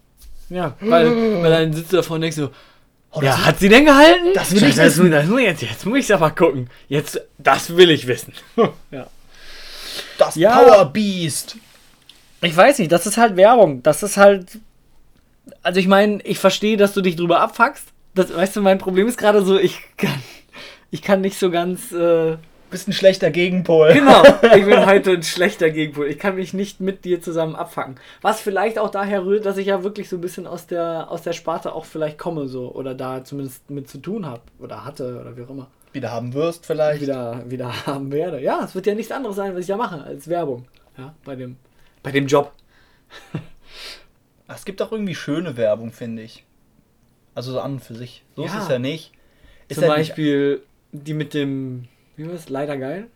Ja, 0.48 0.74
weil, 0.80 1.42
weil 1.42 1.50
dann 1.50 1.72
sitzt 1.72 1.92
du 1.92 1.96
davor 1.98 2.16
und 2.16 2.22
denkst 2.22 2.36
so, 2.36 2.50
Oh, 3.12 3.20
ja, 3.22 3.32
das- 3.32 3.44
hat 3.44 3.58
sie 3.58 3.68
denn 3.68 3.84
gehalten? 3.84 4.32
das 4.34 4.52
will 4.52 4.62
ich 4.64 4.74
das, 4.74 4.96
wissen. 4.96 5.10
das 5.10 5.26
muss 5.26 5.40
ich 5.40 5.46
jetzt, 5.46 5.62
jetzt 5.62 5.86
muss 5.86 5.98
ich 5.98 6.14
aber 6.14 6.30
gucken. 6.30 6.70
Jetzt, 6.88 7.20
das 7.38 7.76
will 7.76 7.90
ich 7.90 8.06
wissen. 8.06 8.32
ja. 8.90 9.06
das 10.18 10.34
Ja. 10.36 10.58
Power 10.58 10.86
Beast. 10.86 11.56
Ich 12.40 12.56
weiß 12.56 12.78
nicht, 12.78 12.90
das 12.90 13.06
ist 13.06 13.18
halt 13.18 13.36
Werbung. 13.36 13.82
Das 13.82 14.02
ist 14.02 14.16
halt. 14.16 14.58
Also 15.62 15.78
ich 15.80 15.86
meine, 15.88 16.22
ich 16.22 16.38
verstehe, 16.38 16.76
dass 16.76 16.92
du 16.94 17.00
dich 17.02 17.16
drüber 17.16 17.40
abfuckst. 17.40 17.84
Das, 18.14 18.34
weißt 18.34 18.56
du, 18.56 18.62
mein 18.62 18.78
Problem 18.78 19.06
ist 19.08 19.18
gerade 19.18 19.42
so, 19.44 19.58
ich 19.58 19.78
kann, 19.96 20.22
ich 20.90 21.02
kann 21.02 21.20
nicht 21.20 21.38
so 21.38 21.50
ganz. 21.50 21.92
Äh, 21.92 22.36
Bist 22.72 22.88
ein 22.88 22.92
schlechter 22.92 23.30
Gegenpol. 23.30 23.92
genau, 23.92 24.22
ich 24.56 24.64
bin 24.64 24.84
heute 24.86 25.12
ein 25.12 25.22
schlechter 25.22 25.70
Gegenpol. 25.70 26.06
Ich 26.08 26.18
kann 26.18 26.34
mich 26.34 26.52
nicht 26.54 26.80
mit 26.80 27.04
dir 27.04 27.20
zusammen 27.22 27.54
abfacken. 27.54 27.96
Was 28.22 28.40
vielleicht 28.40 28.78
auch 28.78 28.90
daher 28.90 29.24
rührt, 29.24 29.46
dass 29.46 29.58
ich 29.58 29.66
ja 29.66 29.84
wirklich 29.84 30.08
so 30.08 30.16
ein 30.16 30.20
bisschen 30.20 30.46
aus 30.48 30.66
der, 30.66 31.10
aus 31.10 31.22
der 31.22 31.32
Sparte 31.34 31.72
auch 31.74 31.84
vielleicht 31.84 32.18
komme, 32.18 32.48
so. 32.48 32.72
Oder 32.74 32.94
da 32.94 33.22
zumindest 33.24 33.70
mit 33.70 33.88
zu 33.88 33.98
tun 33.98 34.26
habe. 34.26 34.42
Oder 34.58 34.84
hatte, 34.84 35.20
oder 35.20 35.36
wie 35.36 35.42
auch 35.42 35.50
immer. 35.50 35.68
Wieder 35.92 36.10
haben 36.10 36.32
wirst 36.34 36.64
vielleicht. 36.66 37.02
Wieder, 37.02 37.44
wieder 37.48 37.86
haben 37.86 38.10
werde. 38.10 38.40
Ja, 38.40 38.64
es 38.64 38.74
wird 38.74 38.86
ja 38.86 38.94
nichts 38.94 39.12
anderes 39.12 39.36
sein, 39.36 39.52
was 39.54 39.60
ich 39.60 39.66
da 39.66 39.76
mache, 39.76 40.02
als 40.02 40.26
Werbung. 40.28 40.64
Ja, 40.98 41.14
bei 41.24 41.36
dem, 41.36 41.56
bei 42.02 42.10
dem 42.10 42.26
Job. 42.26 42.52
Ach, 44.48 44.56
Es 44.56 44.64
gibt 44.64 44.80
auch 44.82 44.92
irgendwie 44.92 45.14
schöne 45.14 45.56
Werbung, 45.56 45.92
finde 45.92 46.22
ich. 46.22 46.44
Also 47.34 47.52
so 47.52 47.60
an 47.60 47.74
und 47.74 47.80
für 47.84 47.94
sich. 47.94 48.24
So 48.36 48.44
ist 48.44 48.54
Ja. 48.54 48.62
es 48.62 48.68
ja 48.68 48.78
nicht. 48.78 49.12
Ist 49.68 49.76
Zum 49.80 49.84
ja 49.88 49.96
nicht- 49.96 50.08
Beispiel 50.08 50.62
die 50.92 51.14
mit 51.14 51.32
dem, 51.32 51.88
wie 52.16 52.24
war 52.26 52.32
das? 52.32 52.48
Leider 52.48 52.76
geil? 52.76 53.06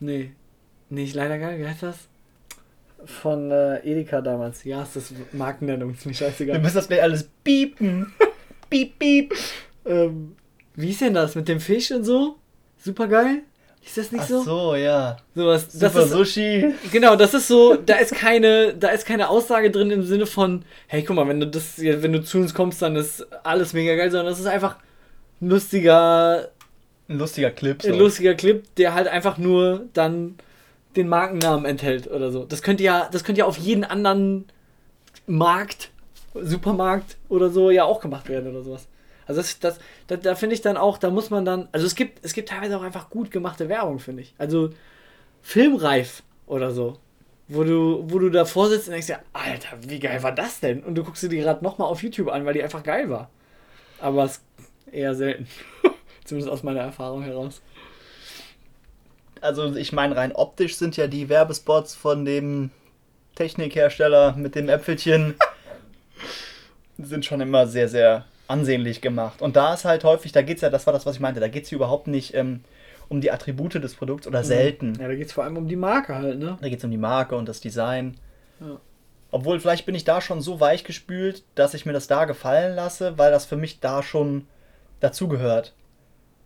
Nee. 0.00 0.32
Nicht 0.90 1.14
leider 1.14 1.38
geil, 1.38 1.58
wie 1.58 1.66
heißt 1.66 1.82
das? 1.82 1.96
Von 3.04 3.50
äh, 3.50 3.78
Edeka 3.80 4.20
damals. 4.20 4.62
Ja, 4.64 4.82
ist 4.82 4.96
das 4.96 5.12
Markennennung, 5.32 5.92
ist 5.92 6.04
mir 6.06 6.12
Wir 6.12 6.16
scheißegal. 6.16 6.58
müssen 6.60 6.76
das 6.76 6.88
gleich 6.88 7.02
alles 7.02 7.28
piepen. 7.44 8.12
Piep, 8.70 8.98
piep. 8.98 9.34
ähm, 9.84 10.34
wie 10.76 10.90
ist 10.90 11.00
denn 11.02 11.12
das? 11.12 11.34
Mit 11.34 11.46
dem 11.46 11.60
Fisch 11.60 11.90
und 11.92 12.04
so? 12.04 12.36
Super 12.78 13.06
geil? 13.06 13.42
Ist 13.84 13.98
das 13.98 14.12
nicht 14.12 14.22
Ach 14.24 14.28
so? 14.28 14.42
so, 14.42 14.74
ja. 14.76 15.16
Sowas. 15.34 15.66
Das 15.76 15.92
Super 15.92 16.04
ist, 16.04 16.10
Sushi. 16.12 16.72
Genau, 16.90 17.14
das 17.16 17.34
ist 17.34 17.48
so, 17.48 17.74
da 17.74 17.96
ist 17.96 18.14
keine, 18.14 18.72
da 18.74 18.88
ist 18.88 19.04
keine 19.04 19.28
Aussage 19.28 19.70
drin 19.70 19.90
im 19.90 20.04
Sinne 20.04 20.24
von, 20.24 20.64
hey, 20.86 21.02
guck 21.02 21.16
mal, 21.16 21.28
wenn 21.28 21.40
du 21.40 21.48
das, 21.48 21.78
wenn 21.78 22.12
du 22.12 22.22
zu 22.22 22.38
uns 22.38 22.54
kommst, 22.54 22.80
dann 22.80 22.96
ist 22.96 23.26
alles 23.44 23.72
mega 23.74 23.94
geil, 23.96 24.10
sondern 24.10 24.28
das 24.28 24.38
ist 24.40 24.46
einfach 24.46 24.76
ein 25.42 25.48
lustiger, 25.50 26.48
Ein 27.12 27.18
lustiger 27.18 27.50
Clip. 27.50 27.82
So. 27.82 27.88
ein 27.88 27.98
lustiger 27.98 28.34
Clip, 28.34 28.64
der 28.76 28.94
halt 28.94 29.08
einfach 29.08 29.38
nur 29.38 29.86
dann 29.92 30.36
den 30.96 31.08
Markennamen 31.08 31.64
enthält 31.64 32.10
oder 32.10 32.30
so. 32.30 32.44
Das 32.44 32.62
könnte 32.62 32.82
ja, 32.82 33.08
das 33.10 33.24
könnte 33.24 33.40
ja 33.40 33.46
auf 33.46 33.58
jeden 33.58 33.84
anderen 33.84 34.46
Markt, 35.26 35.90
Supermarkt 36.34 37.16
oder 37.28 37.50
so 37.50 37.70
ja 37.70 37.84
auch 37.84 38.00
gemacht 38.00 38.28
werden 38.28 38.50
oder 38.50 38.62
sowas. 38.62 38.88
Also 39.26 39.40
das, 39.40 39.58
das, 39.60 39.78
da, 40.08 40.16
da 40.16 40.34
finde 40.34 40.54
ich 40.54 40.62
dann 40.62 40.76
auch, 40.76 40.98
da 40.98 41.10
muss 41.10 41.30
man 41.30 41.44
dann, 41.44 41.68
also 41.72 41.86
es 41.86 41.94
gibt, 41.94 42.24
es 42.24 42.32
gibt 42.32 42.48
teilweise 42.48 42.76
auch 42.76 42.82
einfach 42.82 43.10
gut 43.10 43.30
gemachte 43.30 43.68
Werbung, 43.68 43.98
finde 43.98 44.22
ich. 44.22 44.34
Also 44.38 44.70
filmreif 45.42 46.22
oder 46.46 46.72
so. 46.72 46.98
Wo 47.48 47.64
du, 47.64 48.04
wo 48.08 48.18
du 48.18 48.30
davor 48.30 48.68
sitzt 48.68 48.86
und 48.86 48.92
denkst 48.92 49.08
ja, 49.08 49.20
Alter, 49.32 49.76
wie 49.80 49.98
geil 49.98 50.22
war 50.22 50.32
das 50.32 50.60
denn? 50.60 50.82
Und 50.82 50.94
du 50.94 51.04
guckst 51.04 51.22
dir 51.22 51.28
die 51.28 51.38
gerade 51.38 51.62
nochmal 51.62 51.88
auf 51.88 52.02
YouTube 52.02 52.28
an, 52.28 52.46
weil 52.46 52.54
die 52.54 52.62
einfach 52.62 52.82
geil 52.82 53.10
war. 53.10 53.28
Aber 54.00 54.24
es 54.24 54.40
eher 54.90 55.14
selten. 55.14 55.46
Zumindest 56.24 56.52
aus 56.52 56.62
meiner 56.62 56.80
Erfahrung 56.80 57.22
heraus. 57.22 57.60
Also 59.40 59.74
ich 59.74 59.92
meine, 59.92 60.16
rein 60.16 60.32
optisch 60.32 60.76
sind 60.76 60.96
ja 60.96 61.08
die 61.08 61.28
Werbespots 61.28 61.94
von 61.94 62.24
dem 62.24 62.70
Technikhersteller 63.34 64.34
mit 64.36 64.54
dem 64.54 64.68
Äpfelchen 64.68 65.34
sind 66.98 67.24
schon 67.24 67.40
immer 67.40 67.66
sehr, 67.66 67.88
sehr 67.88 68.24
ansehnlich 68.46 69.00
gemacht. 69.00 69.42
Und 69.42 69.56
da 69.56 69.74
ist 69.74 69.84
halt 69.84 70.04
häufig, 70.04 70.32
da 70.32 70.42
geht 70.42 70.56
es 70.56 70.62
ja, 70.62 70.70
das 70.70 70.86
war 70.86 70.92
das, 70.92 71.06
was 71.06 71.16
ich 71.16 71.20
meinte, 71.20 71.40
da 71.40 71.48
geht 71.48 71.64
es 71.64 71.70
hier 71.70 71.76
überhaupt 71.76 72.06
nicht 72.06 72.34
ähm, 72.34 72.60
um 73.08 73.20
die 73.20 73.30
Attribute 73.30 73.74
des 73.74 73.94
Produkts 73.94 74.26
oder 74.26 74.44
selten. 74.44 74.94
Ja, 75.00 75.08
da 75.08 75.14
geht 75.14 75.26
es 75.26 75.32
vor 75.32 75.44
allem 75.44 75.56
um 75.56 75.68
die 75.68 75.76
Marke 75.76 76.14
halt, 76.14 76.38
ne? 76.38 76.58
Da 76.60 76.68
geht 76.68 76.78
es 76.78 76.84
um 76.84 76.90
die 76.90 76.98
Marke 76.98 77.34
und 77.34 77.48
das 77.48 77.60
Design. 77.60 78.16
Ja. 78.60 78.78
Obwohl, 79.30 79.60
vielleicht 79.60 79.86
bin 79.86 79.94
ich 79.94 80.04
da 80.04 80.20
schon 80.20 80.42
so 80.42 80.60
weich 80.60 80.84
gespült, 80.84 81.42
dass 81.54 81.74
ich 81.74 81.86
mir 81.86 81.94
das 81.94 82.06
da 82.06 82.26
gefallen 82.26 82.76
lasse, 82.76 83.16
weil 83.16 83.30
das 83.30 83.46
für 83.46 83.56
mich 83.56 83.80
da 83.80 84.02
schon 84.02 84.46
dazugehört. 85.00 85.72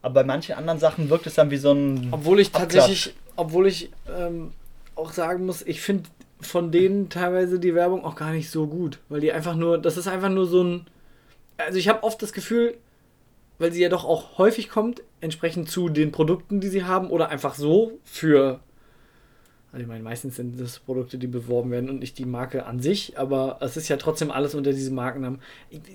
Aber 0.06 0.14
bei 0.14 0.24
manchen 0.24 0.54
anderen 0.54 0.78
Sachen 0.78 1.10
wirkt 1.10 1.26
es 1.26 1.34
dann 1.34 1.50
wie 1.50 1.56
so 1.56 1.72
ein. 1.72 2.10
Obwohl 2.12 2.38
ich 2.38 2.54
Abklatsch. 2.54 2.74
tatsächlich, 2.74 3.14
obwohl 3.34 3.66
ich 3.66 3.90
ähm, 4.08 4.52
auch 4.94 5.12
sagen 5.12 5.44
muss, 5.44 5.62
ich 5.62 5.80
finde 5.80 6.04
von 6.40 6.70
denen 6.70 7.08
teilweise 7.08 7.58
die 7.58 7.74
Werbung 7.74 8.04
auch 8.04 8.14
gar 8.14 8.30
nicht 8.30 8.48
so 8.48 8.68
gut. 8.68 9.00
Weil 9.08 9.20
die 9.20 9.32
einfach 9.32 9.56
nur, 9.56 9.78
das 9.78 9.96
ist 9.96 10.06
einfach 10.06 10.28
nur 10.28 10.46
so 10.46 10.62
ein. 10.62 10.86
Also 11.56 11.80
ich 11.80 11.88
habe 11.88 12.04
oft 12.04 12.22
das 12.22 12.32
Gefühl, 12.32 12.76
weil 13.58 13.72
sie 13.72 13.82
ja 13.82 13.88
doch 13.88 14.04
auch 14.04 14.38
häufig 14.38 14.68
kommt, 14.68 15.02
entsprechend 15.20 15.68
zu 15.72 15.88
den 15.88 16.12
Produkten, 16.12 16.60
die 16.60 16.68
sie 16.68 16.84
haben, 16.84 17.10
oder 17.10 17.30
einfach 17.30 17.56
so 17.56 17.98
für. 18.04 18.60
Also 19.72 19.82
ich 19.82 19.88
meine, 19.88 20.04
meistens 20.04 20.36
sind 20.36 20.60
das 20.60 20.78
Produkte, 20.78 21.18
die 21.18 21.26
beworben 21.26 21.72
werden 21.72 21.90
und 21.90 21.98
nicht 21.98 22.16
die 22.16 22.26
Marke 22.26 22.66
an 22.66 22.78
sich, 22.78 23.18
aber 23.18 23.58
es 23.60 23.76
ist 23.76 23.88
ja 23.88 23.96
trotzdem 23.96 24.30
alles 24.30 24.54
unter 24.54 24.70
diesem 24.70 24.94
Markennamen. 24.94 25.40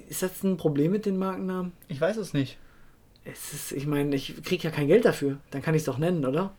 Ist 0.09 0.21
das 0.21 0.43
ein 0.43 0.57
Problem 0.57 0.91
mit 0.91 1.05
den 1.05 1.17
Markennamen? 1.17 1.71
Ich 1.87 2.01
weiß 2.01 2.17
es 2.17 2.33
nicht. 2.33 2.57
Es 3.23 3.53
ist, 3.53 3.71
ich 3.71 3.85
meine, 3.85 4.15
ich 4.15 4.41
kriege 4.43 4.63
ja 4.63 4.71
kein 4.71 4.87
Geld 4.87 5.05
dafür. 5.05 5.37
Dann 5.51 5.61
kann 5.61 5.75
ich 5.75 5.81
es 5.81 5.85
doch 5.85 5.97
nennen, 5.97 6.25
oder? 6.25 6.51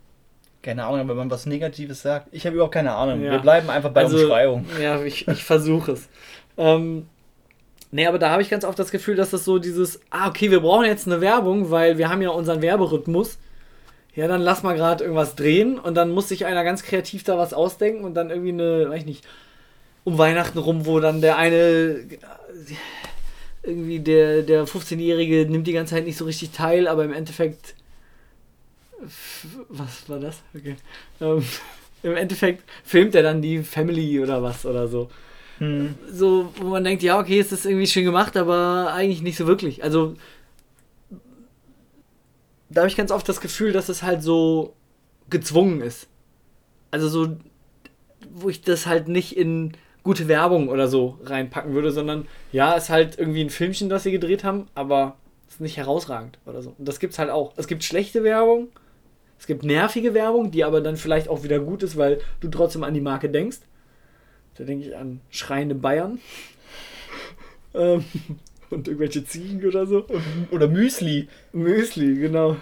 Keine 0.62 0.84
Ahnung, 0.84 1.08
wenn 1.08 1.16
man 1.16 1.30
was 1.30 1.46
Negatives 1.46 2.02
sagt. 2.02 2.28
Ich 2.30 2.46
habe 2.46 2.54
überhaupt 2.54 2.74
keine 2.74 2.92
Ahnung. 2.92 3.22
Ja. 3.22 3.32
Wir 3.32 3.38
bleiben 3.40 3.68
einfach 3.68 3.90
bei 3.90 4.04
Umschreibung. 4.04 4.64
Ja, 4.80 5.02
ich, 5.02 5.26
ich 5.26 5.42
versuche 5.42 5.92
es. 5.92 6.08
Ähm, 6.56 7.06
nee, 7.90 8.06
aber 8.06 8.20
da 8.20 8.30
habe 8.30 8.42
ich 8.42 8.50
ganz 8.50 8.64
oft 8.64 8.78
das 8.78 8.92
Gefühl, 8.92 9.16
dass 9.16 9.30
das 9.30 9.44
so 9.44 9.58
dieses, 9.58 10.00
ah, 10.10 10.28
okay, 10.28 10.52
wir 10.52 10.60
brauchen 10.60 10.86
jetzt 10.86 11.08
eine 11.08 11.20
Werbung, 11.20 11.72
weil 11.72 11.98
wir 11.98 12.08
haben 12.08 12.22
ja 12.22 12.30
unseren 12.30 12.62
Werberhythmus. 12.62 13.38
Ja, 14.14 14.28
dann 14.28 14.42
lass 14.42 14.62
mal 14.62 14.76
gerade 14.76 15.02
irgendwas 15.02 15.34
drehen 15.34 15.78
und 15.78 15.94
dann 15.94 16.10
muss 16.10 16.28
sich 16.28 16.44
einer 16.44 16.64
ganz 16.64 16.82
kreativ 16.82 17.24
da 17.24 17.38
was 17.38 17.54
ausdenken 17.54 18.04
und 18.04 18.14
dann 18.14 18.30
irgendwie 18.30 18.52
eine, 18.52 18.90
weiß 18.90 19.00
ich 19.00 19.06
nicht, 19.06 19.26
um 20.04 20.18
Weihnachten 20.18 20.58
rum, 20.58 20.84
wo 20.86 21.00
dann 21.00 21.22
der 21.22 21.38
eine 21.38 22.04
irgendwie 23.62 24.00
der, 24.00 24.42
der 24.42 24.66
15-Jährige 24.66 25.50
nimmt 25.50 25.66
die 25.66 25.72
ganze 25.72 25.94
Zeit 25.94 26.04
nicht 26.04 26.16
so 26.16 26.24
richtig 26.24 26.50
teil, 26.50 26.88
aber 26.88 27.04
im 27.04 27.12
Endeffekt 27.12 27.74
was 29.68 30.08
war 30.08 30.20
das? 30.20 30.42
Okay. 30.54 30.76
Ähm, 31.20 31.44
Im 32.02 32.16
Endeffekt 32.16 32.64
filmt 32.82 33.14
er 33.14 33.22
dann 33.22 33.42
die 33.42 33.62
Family 33.62 34.18
oder 34.18 34.42
was 34.42 34.66
oder 34.66 34.88
so. 34.88 35.08
Hm. 35.58 35.94
So, 36.10 36.52
wo 36.56 36.70
man 36.70 36.82
denkt, 36.82 37.04
ja, 37.04 37.18
okay, 37.18 37.38
es 37.38 37.52
ist 37.52 37.64
irgendwie 37.64 37.86
schön 37.86 38.04
gemacht, 38.04 38.36
aber 38.36 38.92
eigentlich 38.92 39.22
nicht 39.22 39.36
so 39.36 39.46
wirklich. 39.46 39.84
Also, 39.84 40.16
da 42.70 42.80
habe 42.80 42.88
ich 42.88 42.96
ganz 42.96 43.12
oft 43.12 43.28
das 43.28 43.40
Gefühl, 43.40 43.70
dass 43.70 43.88
es 43.88 44.02
halt 44.02 44.22
so 44.22 44.74
gezwungen 45.30 45.80
ist. 45.80 46.08
Also 46.90 47.08
so, 47.08 47.36
wo 48.32 48.48
ich 48.48 48.62
das 48.62 48.86
halt 48.86 49.06
nicht 49.06 49.36
in 49.36 49.72
gute 50.02 50.28
Werbung 50.28 50.68
oder 50.68 50.88
so 50.88 51.18
reinpacken 51.24 51.74
würde, 51.74 51.92
sondern 51.92 52.26
ja, 52.50 52.74
ist 52.74 52.90
halt 52.90 53.18
irgendwie 53.18 53.42
ein 53.42 53.50
Filmchen, 53.50 53.88
das 53.88 54.02
sie 54.02 54.12
gedreht 54.12 54.44
haben, 54.44 54.66
aber 54.74 55.16
ist 55.48 55.60
nicht 55.60 55.76
herausragend 55.76 56.38
oder 56.46 56.62
so. 56.62 56.74
Und 56.76 56.88
das 56.88 56.98
gibt's 56.98 57.18
halt 57.18 57.30
auch. 57.30 57.52
Es 57.56 57.66
gibt 57.66 57.84
schlechte 57.84 58.24
Werbung, 58.24 58.68
es 59.38 59.46
gibt 59.46 59.64
nervige 59.64 60.14
Werbung, 60.14 60.50
die 60.50 60.64
aber 60.64 60.80
dann 60.80 60.96
vielleicht 60.96 61.28
auch 61.28 61.42
wieder 61.42 61.58
gut 61.58 61.82
ist, 61.82 61.96
weil 61.96 62.20
du 62.40 62.48
trotzdem 62.48 62.84
an 62.84 62.94
die 62.94 63.00
Marke 63.00 63.28
denkst. 63.28 63.58
Da 64.56 64.64
denke 64.64 64.86
ich 64.86 64.96
an 64.96 65.20
schreiende 65.30 65.74
Bayern. 65.74 66.20
ähm, 67.74 68.04
und 68.70 68.88
irgendwelche 68.88 69.24
Ziegen 69.24 69.64
oder 69.66 69.86
so. 69.86 70.06
Oder 70.50 70.68
Müsli 70.68 71.28
Müsli, 71.52 72.16
genau. 72.16 72.56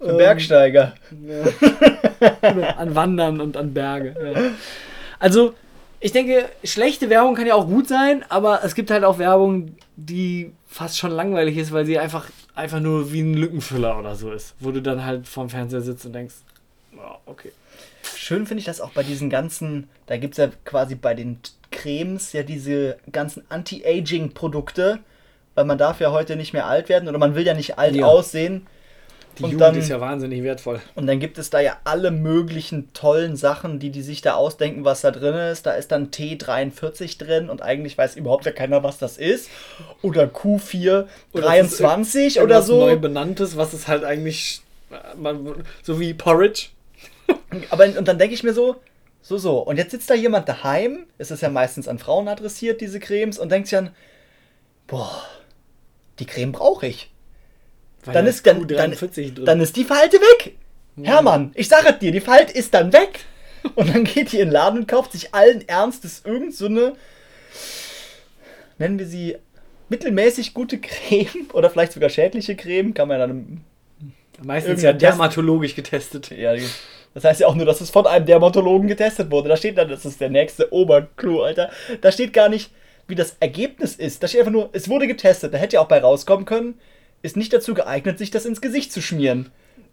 Ähm, 0.00 0.18
Bergsteiger. 0.18 0.94
Ja. 1.26 2.70
an 2.76 2.94
Wandern 2.94 3.40
und 3.40 3.56
an 3.56 3.72
Berge. 3.72 4.14
Ja. 4.22 4.50
Also, 5.18 5.54
ich 6.00 6.12
denke, 6.12 6.48
schlechte 6.64 7.08
Werbung 7.10 7.34
kann 7.34 7.46
ja 7.46 7.54
auch 7.54 7.66
gut 7.66 7.88
sein, 7.88 8.24
aber 8.28 8.60
es 8.64 8.74
gibt 8.74 8.90
halt 8.90 9.04
auch 9.04 9.18
Werbung, 9.18 9.76
die 9.96 10.52
fast 10.66 10.98
schon 10.98 11.10
langweilig 11.10 11.56
ist, 11.56 11.72
weil 11.72 11.86
sie 11.86 11.98
einfach, 11.98 12.28
einfach 12.54 12.80
nur 12.80 13.12
wie 13.12 13.20
ein 13.20 13.34
Lückenfüller 13.34 13.98
oder 13.98 14.14
so 14.14 14.30
ist, 14.32 14.54
wo 14.60 14.70
du 14.70 14.82
dann 14.82 15.04
halt 15.04 15.26
vorm 15.26 15.48
Fernseher 15.48 15.80
sitzt 15.80 16.04
und 16.06 16.12
denkst, 16.12 16.34
ja, 16.96 17.18
okay. 17.26 17.52
Schön 18.14 18.46
finde 18.46 18.60
ich 18.60 18.64
das 18.66 18.80
auch 18.80 18.90
bei 18.90 19.02
diesen 19.02 19.30
ganzen, 19.30 19.88
da 20.06 20.16
gibt 20.16 20.34
es 20.34 20.38
ja 20.38 20.48
quasi 20.64 20.94
bei 20.94 21.14
den 21.14 21.38
Cremes 21.70 22.32
ja 22.32 22.42
diese 22.42 22.96
ganzen 23.10 23.44
Anti-Aging-Produkte, 23.48 25.00
weil 25.54 25.64
man 25.64 25.78
darf 25.78 26.00
ja 26.00 26.12
heute 26.12 26.36
nicht 26.36 26.52
mehr 26.52 26.66
alt 26.66 26.88
werden 26.88 27.08
oder 27.08 27.18
man 27.18 27.34
will 27.34 27.46
ja 27.46 27.54
nicht 27.54 27.78
alt 27.78 27.94
Ja. 27.96 28.06
aussehen. 28.06 28.66
Die 29.38 29.42
Und 29.44 29.50
Jugend 29.50 29.60
dann- 29.60 29.78
ist 29.78 29.88
ja 29.88 30.00
wahnsinnig 30.00 30.42
wertvoll. 30.42 30.80
Und 30.94 31.06
dann 31.06 31.20
gibt 31.20 31.36
es 31.38 31.50
da 31.50 31.60
ja 31.60 31.76
alle 31.84 32.10
möglichen 32.10 32.92
tollen 32.94 33.36
Sachen, 33.36 33.78
die 33.78 33.90
die 33.90 34.00
sich 34.02 34.22
da 34.22 34.34
ausdenken, 34.34 34.84
was 34.84 35.02
da 35.02 35.10
drin 35.10 35.34
ist. 35.34 35.66
Da 35.66 35.72
ist 35.72 35.92
dann 35.92 36.10
T43 36.10 37.18
drin 37.18 37.50
und 37.50 37.60
eigentlich 37.62 37.98
weiß 37.98 38.16
überhaupt 38.16 38.46
ja 38.46 38.52
keiner, 38.52 38.82
was 38.82 38.96
das 38.98 39.18
ist. 39.18 39.50
Oder 40.02 40.24
Q423 40.24 41.02
Oder 41.34 41.48
es 42.34 42.38
oder, 42.38 42.62
so. 42.62 42.80
neu 42.80 42.96
benanntes, 42.96 43.56
was 43.56 43.74
ist 43.74 43.88
halt 43.88 44.04
eigentlich 44.04 44.62
äh, 44.90 45.16
man, 45.16 45.64
so 45.82 46.00
wie 46.00 46.14
Porridge. 46.14 46.68
Aber 47.70 47.84
und 47.84 48.06
dann 48.08 48.18
denke 48.18 48.34
ich 48.34 48.42
mir 48.42 48.54
so, 48.54 48.76
so, 49.22 49.36
so. 49.38 49.58
Und 49.58 49.76
jetzt 49.76 49.90
sitzt 49.90 50.08
da 50.08 50.14
jemand 50.14 50.48
daheim, 50.48 51.06
es 51.18 51.30
ist 51.30 51.42
ja 51.42 51.48
meistens 51.50 51.88
an 51.88 51.98
Frauen 51.98 52.28
adressiert, 52.28 52.80
diese 52.80 53.00
Cremes, 53.00 53.38
und 53.38 53.50
denkt 53.50 53.68
sich 53.68 53.76
dann, 53.76 53.90
boah, 54.86 55.10
die 56.20 56.26
Creme 56.26 56.52
brauche 56.52 56.86
ich. 56.86 57.10
Dann 58.12 58.24
da 58.24 58.30
ist, 58.30 58.46
dann, 58.46 58.66
dann, 58.66 58.92
Q43 58.92 59.34
drin. 59.34 59.44
dann 59.44 59.60
ist 59.60 59.76
die 59.76 59.84
Falte 59.84 60.16
weg. 60.16 60.54
Hermann, 61.02 61.50
ich 61.54 61.68
sage 61.68 61.88
es 61.90 61.98
dir, 61.98 62.12
die 62.12 62.20
Falte 62.20 62.52
ist 62.52 62.72
dann 62.72 62.92
weg. 62.92 63.20
Und 63.74 63.94
dann 63.94 64.04
geht 64.04 64.32
die 64.32 64.38
in 64.38 64.48
den 64.48 64.52
Laden 64.52 64.80
und 64.80 64.86
kauft 64.86 65.10
sich 65.10 65.34
allen 65.34 65.66
Ernstes 65.66 66.22
irgend 66.24 66.54
so 66.54 66.66
eine, 66.66 66.92
nennen 68.78 68.96
wir 68.96 69.06
sie, 69.06 69.36
mittelmäßig 69.88 70.54
gute 70.54 70.78
Creme 70.78 71.48
oder 71.52 71.68
vielleicht 71.68 71.92
sogar 71.92 72.08
schädliche 72.08 72.54
Creme, 72.54 72.94
kann 72.94 73.08
man 73.08 73.18
ja 73.18 73.26
dann 73.26 73.64
Meistens 74.42 74.82
ja 74.82 74.92
dermatologisch 74.92 75.74
getestet. 75.74 76.30
Ja, 76.30 76.54
das 77.14 77.24
heißt 77.24 77.40
ja 77.40 77.46
auch 77.46 77.54
nur, 77.54 77.66
dass 77.66 77.80
es 77.80 77.90
von 77.90 78.06
einem 78.06 78.26
Dermatologen 78.26 78.88
getestet 78.88 79.30
wurde. 79.30 79.48
Da 79.48 79.56
steht 79.56 79.78
dann, 79.78 79.88
das 79.88 80.04
ist 80.04 80.20
der 80.20 80.30
nächste 80.30 80.72
Oberclou, 80.72 81.42
Alter. 81.42 81.70
Da 82.02 82.12
steht 82.12 82.32
gar 82.32 82.48
nicht, 82.48 82.70
wie 83.08 83.14
das 83.14 83.36
Ergebnis 83.40 83.96
ist. 83.96 84.22
Da 84.22 84.28
steht 84.28 84.40
einfach 84.40 84.52
nur, 84.52 84.68
es 84.72 84.88
wurde 84.88 85.06
getestet. 85.06 85.54
Da 85.54 85.58
hätte 85.58 85.74
ja 85.74 85.80
auch 85.80 85.88
bei 85.88 86.00
rauskommen 86.00 86.44
können, 86.44 86.78
ist 87.26 87.36
nicht 87.36 87.52
dazu 87.52 87.74
geeignet, 87.74 88.18
sich 88.18 88.30
das 88.30 88.46
ins 88.46 88.60
Gesicht 88.60 88.92
zu 88.92 89.02
schmieren. 89.02 89.50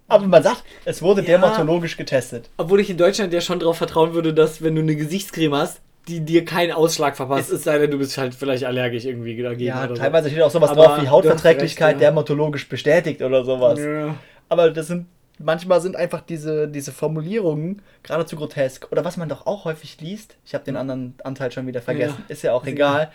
Aber 0.08 0.26
man 0.28 0.44
sagt, 0.44 0.64
es 0.86 1.02
wurde 1.02 1.22
Ja. 1.22 1.28
dermatologisch 1.28 1.98
getestet. 1.98 2.50
Obwohl 2.58 2.80
ich 2.80 2.90
in 2.90 2.98
Deutschland 2.98 3.34
ja 3.34 3.42
schon 3.42 3.60
darauf 3.60 3.78
vertrauen 3.78 4.14
würde, 4.14 4.34
dass 4.34 4.62
wenn 4.62 4.76
du 4.76 4.82
eine 4.82 4.96
Gesichtscreme 4.96 5.56
hast, 5.56 5.82
die 6.08 6.20
dir 6.20 6.44
keinen 6.44 6.74
Ausschlag 6.74 7.16
verpasst, 7.16 7.50
es 7.52 7.64
sei 7.64 7.78
denn, 7.78 7.90
du 7.92 7.98
bist 7.98 8.18
halt 8.18 8.36
vielleicht 8.36 8.66
allergisch 8.66 9.06
irgendwie 9.06 9.42
dagegen. 9.42 9.70
Ja, 9.70 9.86
oder 9.86 9.96
teilweise 9.96 10.30
steht 10.30 10.42
auch 10.42 10.52
sowas 10.52 10.72
Aber 10.72 10.86
drauf 10.86 11.02
wie 11.02 11.08
Hautverträglichkeit 11.08 11.88
recht, 11.96 12.02
ja. 12.02 12.08
dermatologisch 12.10 12.68
bestätigt 12.68 13.22
oder 13.22 13.46
sowas. 13.46 13.80
so. 13.80 13.88
Ja. 13.88 14.16
Aber 14.50 14.70
das 14.72 14.88
sind 14.88 15.08
manchmal 15.40 15.82
sind 15.82 15.96
einfach 15.96 16.22
diese, 16.22 16.68
diese 16.68 16.92
Formulierungen 16.92 17.82
geradezu 18.04 18.36
grotesk. 18.36 18.88
Oder 18.92 19.04
was 19.06 19.18
man 19.18 19.30
doch 19.30 19.46
auch 19.48 19.66
häufig 19.66 20.00
liest, 20.02 20.36
ich 20.46 20.54
habe 20.54 20.64
den 20.66 20.76
anderen 20.76 21.16
Anteil 21.24 21.52
schon 21.52 21.66
wieder 21.68 21.82
vergessen, 21.82 22.18
Ja, 22.20 22.26
ist 22.34 22.44
ja 22.44 22.54
auch 22.54 22.66
egal. 22.66 23.12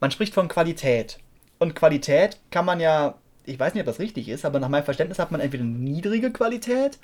Man 0.00 0.10
spricht 0.10 0.34
von 0.34 0.48
Qualität. 0.48 1.18
Und 1.58 1.74
Qualität 1.76 2.38
kann 2.50 2.64
man 2.64 2.80
ja, 2.80 3.14
ich 3.44 3.58
weiß 3.58 3.74
nicht, 3.74 3.82
ob 3.82 3.86
das 3.86 3.98
richtig 3.98 4.28
ist, 4.28 4.44
aber 4.44 4.58
nach 4.60 4.68
meinem 4.68 4.84
Verständnis 4.84 5.18
hat 5.18 5.30
man 5.30 5.40
entweder 5.40 5.64
eine 5.64 5.72
niedrige 5.72 6.30
Qualität 6.32 6.98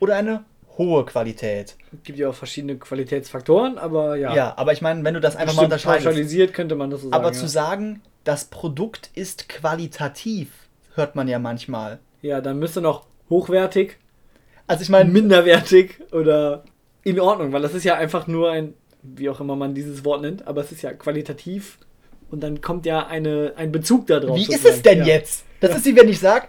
oder 0.00 0.16
eine 0.16 0.44
hohe 0.76 1.04
Qualität. 1.04 1.76
Gibt 2.04 2.18
ja 2.18 2.28
auch 2.28 2.34
verschiedene 2.34 2.76
Qualitätsfaktoren, 2.76 3.78
aber 3.78 4.16
ja. 4.16 4.34
Ja, 4.34 4.54
aber 4.56 4.72
ich 4.72 4.80
meine, 4.80 5.02
wenn 5.04 5.14
du 5.14 5.20
das 5.20 5.34
einfach 5.34 5.54
mal 5.54 5.62
Bestimmt 5.62 5.72
unterscheidest. 5.72 6.04
pauschalisiert 6.06 6.54
könnte 6.54 6.76
man 6.76 6.90
das 6.90 7.00
so 7.02 7.10
sagen. 7.10 7.20
Aber 7.20 7.32
ja. 7.32 7.38
zu 7.38 7.48
sagen, 7.48 8.02
das 8.24 8.44
Produkt 8.44 9.10
ist 9.14 9.48
qualitativ, 9.48 10.50
hört 10.94 11.16
man 11.16 11.28
ja 11.28 11.38
manchmal. 11.38 11.98
ja, 12.22 12.40
dann 12.40 12.58
müsste 12.58 12.80
noch 12.80 13.06
hochwertig, 13.30 13.96
Also 14.66 14.82
ich 14.82 14.88
meine, 14.88 15.10
minderwertig 15.10 16.00
oder 16.12 16.64
in 17.02 17.18
Ordnung, 17.20 17.52
weil 17.52 17.62
das 17.62 17.74
ist 17.74 17.84
ja 17.84 17.94
einfach 17.94 18.26
nur 18.26 18.50
ein, 18.50 18.74
wie 19.02 19.30
auch 19.30 19.40
immer 19.40 19.56
man 19.56 19.74
dieses 19.74 20.04
Wort 20.04 20.22
nennt, 20.22 20.46
aber 20.46 20.60
es 20.60 20.72
ist 20.72 20.82
ja 20.82 20.92
qualitativ 20.92 21.78
und 22.30 22.40
dann 22.40 22.60
kommt 22.60 22.86
ja 22.86 23.06
eine, 23.06 23.54
ein 23.56 23.72
Bezug 23.72 24.06
da 24.06 24.20
drauf. 24.20 24.36
Wie 24.36 24.52
ist 24.52 24.64
es 24.64 24.82
denn 24.82 25.00
ja. 25.00 25.06
jetzt? 25.06 25.44
Das 25.60 25.74
ist 25.74 25.84
wie 25.84 25.96
wenn 25.96 26.08
ich 26.08 26.20
sage, 26.20 26.48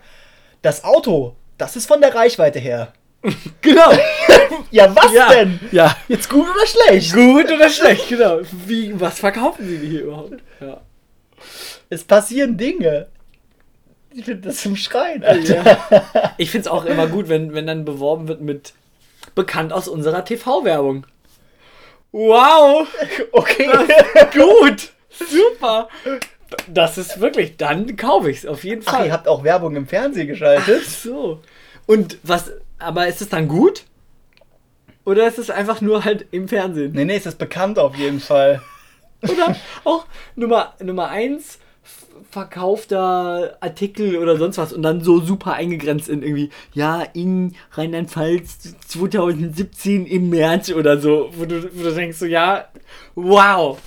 das 0.61 0.83
Auto, 0.83 1.35
das 1.57 1.75
ist 1.75 1.85
von 1.85 2.01
der 2.01 2.13
Reichweite 2.13 2.59
her. 2.59 2.93
Genau. 3.61 3.91
Ja, 4.71 4.95
was 4.95 5.11
ja. 5.11 5.29
denn? 5.29 5.59
Ja. 5.71 5.97
Jetzt 6.07 6.29
gut 6.29 6.45
oder 6.47 6.65
schlecht? 6.67 7.11
Gut 7.11 7.51
oder 7.51 7.69
schlecht, 7.71 8.07
genau. 8.07 8.39
Wie, 8.67 8.99
was 8.99 9.17
verkaufen 9.17 9.67
sie 9.67 9.77
hier 9.77 10.03
überhaupt? 10.03 10.43
Ja. 10.61 10.81
Es 11.89 12.03
passieren 12.03 12.55
Dinge. 12.55 13.07
Ich 14.11 14.25
finde 14.25 14.47
das 14.47 14.61
zum 14.61 14.75
Schreien, 14.75 15.23
Alter. 15.23 16.23
Ich 16.37 16.51
finde 16.51 16.67
es 16.67 16.71
auch 16.71 16.85
immer 16.85 17.07
gut, 17.07 17.29
wenn, 17.29 17.53
wenn 17.53 17.65
dann 17.65 17.83
beworben 17.83 18.27
wird 18.27 18.41
mit 18.41 18.73
bekannt 19.33 19.73
aus 19.73 19.87
unserer 19.87 20.23
TV-Werbung. 20.23 21.07
Wow, 22.11 22.87
Okay. 23.31 23.69
gut, 24.33 24.91
super. 25.19 25.89
Das 26.67 26.97
ist 26.97 27.19
wirklich, 27.19 27.57
dann 27.57 27.95
kaufe 27.95 28.31
ich 28.31 28.39
es 28.39 28.45
auf 28.45 28.63
jeden 28.63 28.81
Ach, 28.85 28.97
Fall. 28.97 29.07
ihr 29.07 29.13
habt 29.13 29.27
auch 29.27 29.43
Werbung 29.43 29.75
im 29.75 29.87
Fernsehen 29.87 30.27
geschaltet. 30.27 30.81
Ach 30.83 30.89
so. 30.89 31.41
Und 31.85 32.17
was, 32.23 32.51
aber 32.79 33.07
ist 33.07 33.21
es 33.21 33.29
dann 33.29 33.47
gut? 33.47 33.85
Oder 35.05 35.27
ist 35.27 35.39
es 35.39 35.49
einfach 35.49 35.81
nur 35.81 36.05
halt 36.05 36.25
im 36.31 36.47
Fernsehen? 36.47 36.91
Nee, 36.93 37.05
nee, 37.05 37.15
es 37.15 37.25
ist 37.25 37.37
bekannt 37.37 37.79
auf 37.79 37.95
jeden 37.95 38.19
Fall. 38.19 38.61
Oder 39.23 39.55
auch 39.83 40.05
Nummer, 40.35 40.75
Nummer 40.81 41.09
eins 41.09 41.59
verkaufter 42.31 43.57
Artikel 43.59 44.17
oder 44.17 44.37
sonst 44.37 44.57
was 44.57 44.71
und 44.71 44.83
dann 44.83 45.01
so 45.01 45.19
super 45.19 45.53
eingegrenzt 45.53 46.09
in 46.09 46.21
irgendwie, 46.21 46.51
ja, 46.73 47.01
in 47.13 47.55
Rheinland-Pfalz 47.71 48.75
2017 48.87 50.05
im 50.05 50.29
März 50.29 50.69
oder 50.71 50.99
so, 50.99 51.31
wo 51.35 51.45
du, 51.45 51.63
wo 51.73 51.83
du 51.83 51.91
denkst 51.91 52.17
so, 52.17 52.25
ja, 52.25 52.65
wow. 53.15 53.79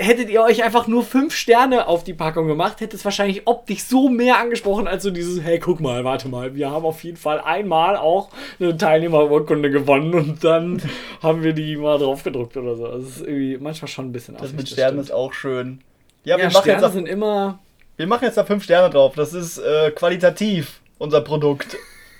Hättet 0.00 0.30
ihr 0.30 0.40
euch 0.40 0.62
einfach 0.64 0.86
nur 0.86 1.04
fünf 1.04 1.34
Sterne 1.34 1.86
auf 1.86 2.04
die 2.04 2.14
Packung 2.14 2.46
gemacht, 2.46 2.80
hätte 2.80 2.96
es 2.96 3.04
wahrscheinlich 3.04 3.46
optisch 3.46 3.82
so 3.82 4.08
mehr 4.08 4.38
angesprochen 4.38 4.88
als 4.88 5.02
so 5.02 5.10
dieses, 5.10 5.42
hey, 5.42 5.58
guck 5.58 5.78
mal, 5.80 6.04
warte 6.04 6.28
mal, 6.28 6.54
wir 6.54 6.70
haben 6.70 6.86
auf 6.86 7.04
jeden 7.04 7.18
Fall 7.18 7.38
einmal 7.40 7.96
auch 7.96 8.30
eine 8.58 8.74
Teilnehmerurkunde 8.76 9.70
gewonnen 9.70 10.14
und 10.14 10.42
dann 10.42 10.80
haben 11.22 11.42
wir 11.42 11.52
die 11.52 11.76
mal 11.76 11.98
drauf 11.98 12.24
gedruckt 12.24 12.56
oder 12.56 12.76
so. 12.76 12.86
Es 12.86 13.16
ist 13.16 13.20
irgendwie 13.20 13.58
manchmal 13.58 13.88
schon 13.88 14.06
ein 14.06 14.12
bisschen 14.12 14.34
Das 14.34 14.44
affig, 14.44 14.56
mit 14.56 14.68
Sternen 14.70 14.98
ist 15.00 15.12
auch 15.12 15.34
schön. 15.34 15.82
Ja, 16.24 16.38
wir, 16.38 16.44
Ja, 16.44 16.50
machen 16.50 16.54
jetzt 16.54 16.78
Sterne 16.78 16.86
auf, 16.86 16.92
sind 16.94 17.06
immer. 17.06 17.58
wir 17.98 18.06
machen 18.06 18.24
jetzt 18.24 18.38
da 18.38 18.44
fünf 18.44 18.64
Sterne 18.64 18.88
drauf. 18.88 19.14
Das 19.16 19.34
ist 19.34 19.58
äh, 19.58 19.90
qualitativ, 19.90 20.80
unser 20.98 21.20
Produkt. 21.20 21.76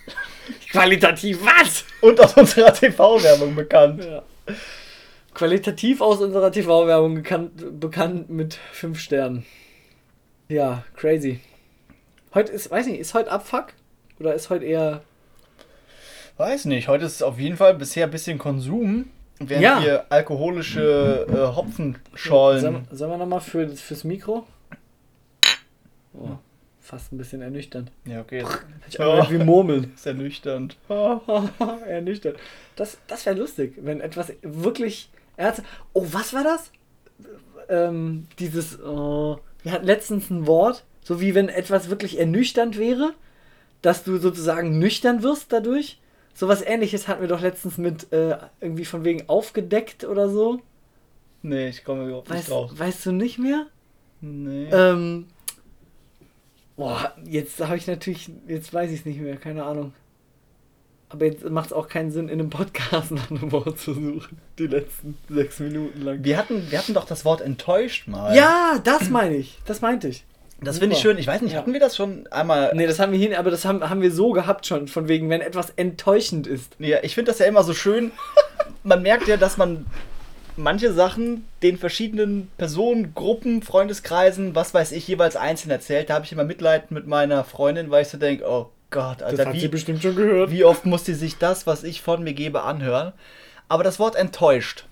Qualitativ 0.70 1.38
was? 1.44 1.84
Und 2.02 2.20
aus 2.20 2.34
unserer 2.34 2.72
TV-Werbung 2.74 3.54
bekannt. 3.54 4.04
Ja. 4.04 4.22
Qualitativ 5.40 6.02
aus 6.02 6.20
unserer 6.20 6.52
TV-Werbung 6.52 7.14
bekannt, 7.14 7.80
bekannt 7.80 8.28
mit 8.28 8.58
5 8.72 9.00
Sternen. 9.00 9.46
Ja, 10.50 10.84
crazy. 10.94 11.40
Heute 12.34 12.52
ist, 12.52 12.70
weiß 12.70 12.86
nicht, 12.88 13.00
ist 13.00 13.14
heute 13.14 13.30
Abfuck? 13.30 13.68
Oder 14.18 14.34
ist 14.34 14.50
heute 14.50 14.66
eher. 14.66 15.00
Weiß 16.36 16.66
nicht, 16.66 16.88
heute 16.88 17.06
ist 17.06 17.22
auf 17.22 17.38
jeden 17.38 17.56
Fall 17.56 17.72
bisher 17.72 18.04
ein 18.04 18.10
bisschen 18.10 18.36
Konsum, 18.36 19.08
während 19.38 19.64
Ja. 19.64 19.82
wir 19.82 20.12
alkoholische 20.12 21.26
äh, 21.26 21.56
Hopfenschollen. 21.56 22.60
Sollen, 22.60 22.88
sollen 22.90 23.10
wir 23.10 23.16
nochmal 23.16 23.40
für, 23.40 23.66
fürs 23.66 24.04
Mikro? 24.04 24.46
Oh, 26.12 26.36
fast 26.82 27.14
ein 27.14 27.16
bisschen 27.16 27.40
ernüchternd. 27.40 27.90
Ja, 28.04 28.20
okay. 28.20 28.44
Ich 28.90 28.98
ja. 28.98 29.30
wie 29.30 29.38
Murmeln. 29.38 29.92
Ist 29.96 30.04
ernüchternd. 30.04 30.76
ernüchternd. 31.86 32.36
Das, 32.76 32.98
das 33.06 33.24
wäre 33.24 33.38
lustig, 33.38 33.78
wenn 33.80 34.02
etwas 34.02 34.34
wirklich 34.42 35.08
ernst. 35.40 35.62
Oh, 35.92 36.06
was 36.10 36.32
war 36.32 36.44
das? 36.44 36.70
Ähm, 37.68 38.26
dieses. 38.38 38.80
Oh, 38.80 39.38
wir 39.62 39.72
hatten 39.72 39.86
letztens 39.86 40.30
ein 40.30 40.46
Wort, 40.46 40.84
so 41.02 41.20
wie 41.20 41.34
wenn 41.34 41.48
etwas 41.48 41.90
wirklich 41.90 42.18
ernüchternd 42.18 42.78
wäre, 42.78 43.14
dass 43.82 44.04
du 44.04 44.18
sozusagen 44.18 44.78
nüchtern 44.78 45.22
wirst 45.22 45.52
dadurch. 45.52 46.00
Sowas 46.34 46.62
ähnliches 46.62 47.08
hatten 47.08 47.20
wir 47.20 47.28
doch 47.28 47.42
letztens 47.42 47.76
mit 47.76 48.12
äh, 48.12 48.38
irgendwie 48.60 48.84
von 48.84 49.04
wegen 49.04 49.28
aufgedeckt 49.28 50.04
oder 50.04 50.28
so. 50.28 50.60
Nee, 51.42 51.68
ich 51.68 51.84
komme 51.84 52.06
überhaupt 52.06 52.28
nicht 52.28 52.38
Weißt, 52.38 52.50
drauf. 52.50 52.70
weißt 52.78 53.06
du 53.06 53.12
nicht 53.12 53.38
mehr? 53.38 53.66
Nee. 54.20 54.68
Ähm. 54.70 55.26
Boah, 56.76 57.14
jetzt 57.26 57.60
habe 57.60 57.76
ich 57.76 57.86
natürlich, 57.86 58.30
jetzt 58.48 58.72
weiß 58.72 58.90
ich 58.90 59.00
es 59.00 59.04
nicht 59.06 59.20
mehr, 59.20 59.36
keine 59.36 59.64
Ahnung. 59.64 59.92
Aber 61.10 61.26
jetzt 61.26 61.48
macht 61.50 61.66
es 61.66 61.72
auch 61.72 61.88
keinen 61.88 62.12
Sinn, 62.12 62.28
in 62.28 62.40
einem 62.40 62.50
Podcast 62.50 63.10
nach 63.10 63.30
einem 63.30 63.52
Wort 63.52 63.78
zu 63.78 63.94
suchen. 63.94 64.38
Die 64.58 64.68
letzten 64.68 65.18
sechs 65.28 65.58
Minuten 65.58 66.02
lang. 66.02 66.24
wir, 66.24 66.38
hatten, 66.38 66.70
wir 66.70 66.78
hatten 66.78 66.94
doch 66.94 67.04
das 67.04 67.24
Wort 67.24 67.40
enttäuscht 67.40 68.06
mal. 68.06 68.34
Ja, 68.34 68.80
das 68.82 69.10
meine 69.10 69.36
ich. 69.36 69.58
Das 69.66 69.80
meinte 69.80 70.08
ich. 70.08 70.24
Das 70.62 70.78
finde 70.78 70.94
ich 70.94 71.02
schön. 71.02 71.18
Ich 71.18 71.26
weiß 71.26 71.40
nicht, 71.40 71.56
hatten 71.56 71.72
wir 71.72 71.80
das 71.80 71.96
schon 71.96 72.26
einmal. 72.28 72.72
Nee, 72.74 72.86
das 72.86 72.98
haben 72.98 73.12
wir 73.12 73.18
hin, 73.18 73.34
aber 73.34 73.50
das 73.50 73.64
haben, 73.64 73.88
haben 73.88 74.02
wir 74.02 74.12
so 74.12 74.32
gehabt 74.32 74.66
schon, 74.66 74.88
von 74.88 75.08
wegen, 75.08 75.30
wenn 75.30 75.40
etwas 75.40 75.70
enttäuschend 75.70 76.46
ist. 76.46 76.76
Ja, 76.78 76.98
ich 77.02 77.14
finde 77.14 77.32
das 77.32 77.38
ja 77.38 77.46
immer 77.46 77.64
so 77.64 77.72
schön. 77.72 78.12
Man 78.82 79.02
merkt 79.02 79.26
ja, 79.26 79.36
dass 79.36 79.56
man 79.56 79.86
manche 80.56 80.92
Sachen 80.92 81.44
den 81.62 81.76
verschiedenen 81.76 82.50
Personen, 82.56 83.14
Gruppen, 83.14 83.62
Freundeskreisen, 83.62 84.54
was 84.54 84.72
weiß 84.72 84.92
ich, 84.92 85.06
jeweils 85.08 85.36
einzeln 85.36 85.70
erzählt. 85.70 86.08
Da 86.08 86.14
habe 86.14 86.24
ich 86.24 86.32
immer 86.32 86.44
Mitleid 86.44 86.90
mit 86.90 87.06
meiner 87.06 87.44
Freundin, 87.44 87.90
weil 87.90 88.02
ich 88.02 88.08
so 88.08 88.18
denke, 88.18 88.44
oh 88.46 88.70
Gott, 88.90 89.22
Alter, 89.22 89.52
wie, 89.52 89.68
bestimmt 89.68 90.02
schon 90.02 90.16
gehört. 90.16 90.50
wie 90.50 90.64
oft 90.64 90.84
muss 90.84 91.04
sie 91.04 91.14
sich 91.14 91.38
das, 91.38 91.66
was 91.66 91.84
ich 91.84 92.02
von 92.02 92.22
mir 92.22 92.34
gebe, 92.34 92.62
anhören. 92.62 93.12
Aber 93.68 93.84
das 93.84 93.98
Wort 93.98 94.16
enttäuscht, 94.16 94.86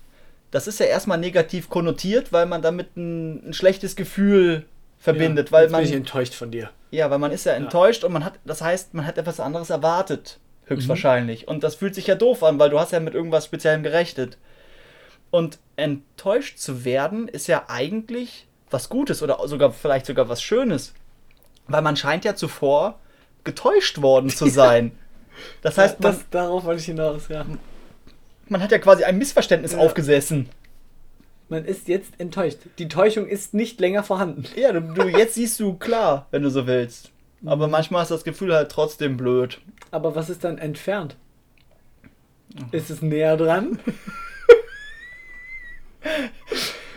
das 0.51 0.67
ist 0.67 0.79
ja 0.79 0.85
erstmal 0.85 1.17
negativ 1.17 1.69
konnotiert, 1.69 2.31
weil 2.31 2.45
man 2.45 2.61
damit 2.61 2.95
ein, 2.95 3.49
ein 3.49 3.53
schlechtes 3.53 3.95
Gefühl 3.95 4.65
verbindet, 4.97 5.49
ja, 5.49 5.51
weil 5.51 5.69
man 5.69 5.81
bin 5.81 5.89
ich 5.89 5.95
enttäuscht 5.95 6.33
von 6.33 6.51
dir. 6.51 6.69
ja, 6.91 7.09
weil 7.09 7.19
man 7.19 7.31
ist 7.31 7.45
ja 7.45 7.53
enttäuscht 7.53 8.03
und 8.03 8.13
man 8.13 8.25
hat, 8.25 8.33
das 8.45 8.61
heißt, 8.61 8.93
man 8.93 9.05
hat 9.05 9.17
etwas 9.17 9.39
anderes 9.39 9.69
erwartet, 9.69 10.39
höchstwahrscheinlich. 10.65 11.47
Und 11.47 11.63
das 11.63 11.75
fühlt 11.75 11.95
sich 11.95 12.07
ja 12.07 12.15
doof 12.15 12.43
an, 12.43 12.59
weil 12.59 12.69
du 12.69 12.79
hast 12.79 12.91
ja 12.91 12.99
mit 12.99 13.13
irgendwas 13.13 13.45
Speziellem 13.45 13.83
gerechnet. 13.83 14.37
Und 15.31 15.59
enttäuscht 15.75 16.57
zu 16.57 16.85
werden 16.85 17.27
ist 17.27 17.47
ja 17.47 17.65
eigentlich 17.67 18.47
was 18.71 18.89
Gutes 18.89 19.21
oder 19.21 19.39
sogar 19.47 19.71
vielleicht 19.71 20.05
sogar 20.05 20.29
was 20.29 20.41
Schönes, 20.41 20.93
weil 21.67 21.81
man 21.81 21.95
scheint 21.95 22.25
ja 22.25 22.35
zuvor 22.35 22.99
getäuscht 23.43 24.01
worden 24.01 24.29
zu 24.29 24.47
sein. 24.49 24.91
Das 25.61 25.77
heißt, 25.77 26.01
man, 26.01 26.11
das, 26.11 26.25
darauf 26.31 26.65
wollte 26.65 26.81
ich 26.81 26.85
hinaus, 26.87 27.29
ja. 27.29 27.45
man 28.49 28.61
hat 28.61 28.71
ja 28.73 28.77
quasi 28.77 29.05
ein 29.05 29.17
Missverständnis 29.17 29.71
Ja. 29.71 29.77
aufgesessen. 29.77 30.49
Man 31.47 31.63
ist 31.63 31.87
jetzt 31.87 32.11
enttäuscht. 32.19 32.57
Die 32.77 32.89
Täuschung 32.89 33.25
ist 33.25 33.53
nicht 33.53 33.79
länger 33.79 34.03
vorhanden. 34.03 34.43
Ja, 34.57 34.73
du, 34.73 34.81
du 34.81 35.07
jetzt 35.07 35.35
siehst 35.35 35.57
du 35.61 35.75
klar, 35.75 36.27
wenn 36.31 36.43
du 36.43 36.49
so 36.51 36.67
willst. 36.67 37.11
Aber 37.45 37.67
Mhm. 37.67 37.71
manchmal 37.71 38.03
ist 38.03 38.11
das 38.11 38.25
Gefühl 38.25 38.53
halt 38.53 38.69
trotzdem 38.69 39.15
blöd. 39.15 39.61
Aber 39.91 40.13
was 40.13 40.29
ist 40.29 40.43
dann 40.43 40.57
entfernt? 40.57 41.15
Ist 42.73 42.89
es 42.89 43.01
näher 43.01 43.37
dran? 43.37 43.79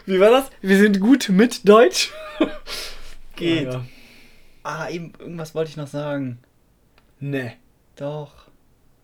Wie 0.07 0.19
war 0.19 0.31
das? 0.31 0.51
Wir 0.61 0.79
sind 0.79 0.99
gut 1.01 1.29
mit 1.29 1.69
Deutsch. 1.69 2.11
Geht. 3.37 3.69
Ah, 3.69 3.73
ja. 3.73 3.85
Ah, 4.63 4.89
eben, 4.89 5.13
irgendwas 5.19 5.55
wollte 5.55 5.71
ich 5.71 5.77
noch 5.77 5.87
sagen. 5.89 6.39
Nee. 7.21 7.53
Doch. 7.97 8.33